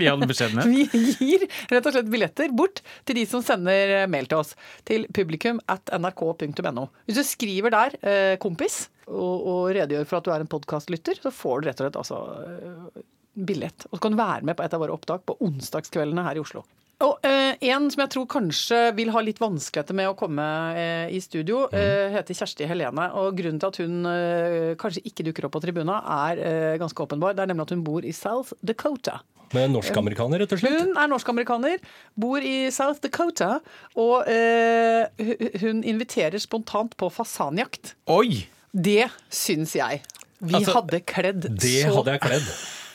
I 0.06 0.10
all 0.12 0.26
beskjedenhet. 0.28 0.68
vi 0.68 1.06
gir 1.20 1.46
rett 1.72 1.86
og 1.86 1.96
slett 1.96 2.12
billetter 2.12 2.52
bort 2.56 2.82
til 3.08 3.20
de 3.20 3.28
som 3.30 3.44
sender 3.46 3.96
mail 4.12 4.30
til 4.32 4.42
oss. 4.42 4.56
Til 4.88 5.08
publikum 5.16 5.62
at 5.72 5.94
nrk.no. 5.96 6.90
Hvis 7.08 7.22
du 7.22 7.24
skriver 7.28 7.74
der 7.74 7.98
eh, 8.02 8.36
'kompis' 8.42 8.86
og, 9.06 9.36
og 9.46 9.60
redegjør 9.76 10.08
for 10.10 10.20
at 10.20 10.26
du 10.26 10.32
er 10.34 10.44
en 10.44 10.50
podkastlytter, 10.50 11.20
så 11.22 11.32
får 11.34 11.62
du 11.62 11.68
rett 11.70 11.82
og 11.82 11.86
slett 11.86 12.00
altså 12.02 12.22
eh, 12.42 13.04
billett. 13.36 13.86
Og 13.92 13.98
så 14.00 14.02
kan 14.08 14.16
du 14.16 14.20
være 14.20 14.48
med 14.48 14.58
på 14.58 14.64
et 14.66 14.74
av 14.74 14.82
våre 14.82 14.96
opptak 14.96 15.26
på 15.28 15.36
onsdagskveldene 15.44 16.24
her 16.26 16.40
i 16.40 16.44
Oslo. 16.44 16.64
Og 17.04 17.26
eh, 17.28 17.58
En 17.68 17.90
som 17.92 18.06
jeg 18.06 18.12
tror 18.14 18.26
kanskje 18.32 18.78
vil 18.96 19.10
ha 19.12 19.20
litt 19.20 19.42
vanskeligheter 19.44 19.98
med 20.00 20.08
å 20.08 20.16
komme 20.16 20.44
eh, 20.80 21.10
i 21.12 21.20
studio, 21.20 21.66
eh, 21.76 22.08
heter 22.14 22.38
Kjersti 22.40 22.68
Helene. 22.70 23.10
og 23.20 23.36
Grunnen 23.36 23.60
til 23.60 23.68
at 23.68 23.80
hun 23.84 24.06
eh, 24.08 24.76
kanskje 24.80 25.04
ikke 25.04 25.26
dukker 25.28 25.50
opp 25.50 25.58
på 25.58 25.62
tribuna, 25.66 25.98
er 26.30 26.40
eh, 26.40 26.78
ganske 26.80 27.04
åpenbar. 27.04 27.36
Det 27.36 27.44
er 27.44 27.52
nemlig 27.52 27.66
at 27.68 27.74
hun 27.76 27.84
bor 27.84 28.08
i 28.08 28.14
South 28.16 28.56
Dakota. 28.64 29.20
Med 29.54 29.70
norsk-amerikaner, 29.76 30.40
rett 30.42 30.56
og 30.56 30.60
slett. 30.64 30.80
Hun 30.88 30.96
er 30.98 31.12
norsk-amerikaner, 31.12 31.84
bor 32.16 32.40
i 32.48 32.56
South 32.74 33.04
Dakota, 33.04 33.58
og 34.00 34.32
eh, 34.32 35.60
hun 35.62 35.84
inviterer 35.86 36.40
spontant 36.42 36.96
på 37.00 37.12
fasanjakt. 37.14 37.94
Oi! 38.08 38.46
Det 38.72 39.06
syns 39.32 39.76
jeg. 39.78 40.02
Vi 40.40 40.56
Altså, 40.58 40.74
hadde 40.80 41.00
kledd 41.08 41.46
Det 41.60 41.76
så 41.86 41.94
hadde 42.00 42.16
jeg 42.18 42.24
kledd. 42.26 42.50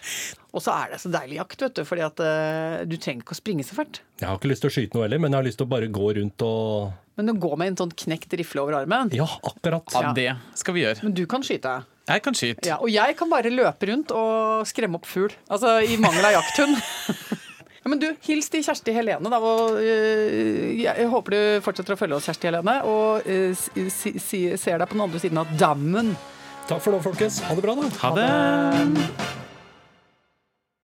Og 0.54 0.64
så 0.64 0.74
er 0.74 0.94
det 0.94 1.00
så 1.02 1.10
deilig 1.12 1.38
jakt, 1.38 1.60
vet 1.62 1.76
du, 1.78 1.84
fordi 1.86 2.02
at 2.02 2.22
eh, 2.26 2.80
du 2.90 2.96
trenger 2.96 3.22
ikke 3.22 3.36
å 3.36 3.38
springe 3.38 3.66
så 3.66 3.76
fælt. 3.76 4.00
Jeg 4.18 4.26
har 4.26 4.40
ikke 4.40 4.50
lyst 4.50 4.64
til 4.64 4.72
å 4.72 4.74
skyte 4.74 4.98
noe 4.98 5.06
heller, 5.06 5.22
men 5.22 5.30
jeg 5.30 5.38
har 5.38 5.46
lyst 5.46 5.60
til 5.60 5.68
å 5.68 5.70
bare 5.70 5.90
gå 5.92 6.10
rundt 6.18 6.44
og 6.46 7.20
Men 7.20 7.32
å 7.32 7.36
gå 7.44 7.52
med 7.60 7.72
en 7.72 7.78
sånn 7.84 7.94
knekt 8.04 8.34
rifle 8.40 8.64
over 8.64 8.80
armen 8.80 9.12
Ja, 9.14 9.28
akkurat. 9.46 9.94
Ja, 9.94 10.12
det 10.16 10.32
skal 10.58 10.76
vi 10.76 10.84
gjøre. 10.86 11.04
Men 11.06 11.14
du 11.16 11.22
kan 11.30 11.46
skyte. 11.46 11.80
Jeg 12.10 12.24
kan 12.24 12.34
skyte. 12.34 12.66
Ja, 12.66 12.80
og 12.82 12.90
jeg 12.90 13.14
kan 13.18 13.30
bare 13.30 13.52
løpe 13.54 13.90
rundt 13.92 14.10
og 14.16 14.66
skremme 14.66 14.98
opp 14.98 15.06
fugl. 15.06 15.36
Altså 15.52 15.78
i 15.86 16.00
mangel 16.02 16.32
av 16.32 16.40
jakthund. 16.40 16.80
Ja, 17.80 17.88
men 17.88 17.96
du, 17.96 18.10
Hils 18.26 18.50
til 18.52 18.60
Kjersti 18.60 18.92
Helene. 18.92 19.30
Da, 19.32 19.38
og, 19.40 19.78
uh, 19.80 20.66
jeg 20.76 21.06
håper 21.08 21.32
du 21.32 21.40
fortsetter 21.64 21.96
å 21.96 22.00
følge 22.00 22.18
oss, 22.18 22.28
Kjersti 22.28 22.50
Helene, 22.50 22.74
og 22.84 23.24
uh, 23.24 23.54
si, 23.56 23.86
si, 23.88 24.12
si, 24.20 24.42
ser 24.60 24.82
deg 24.82 24.90
på 24.90 24.98
den 24.98 25.06
andre 25.06 25.22
siden 25.22 25.40
av 25.40 25.54
dammen. 25.60 26.12
Takk 26.68 26.84
for 26.84 26.92
nå, 26.92 27.00
folkens. 27.08 27.40
Ha 27.48 27.56
det 27.56 27.64
bra, 27.64 27.78
da. 27.80 27.92
Ha 28.02 28.16
det. 28.18 28.26
Ha 28.28 28.82
det. 28.84 29.48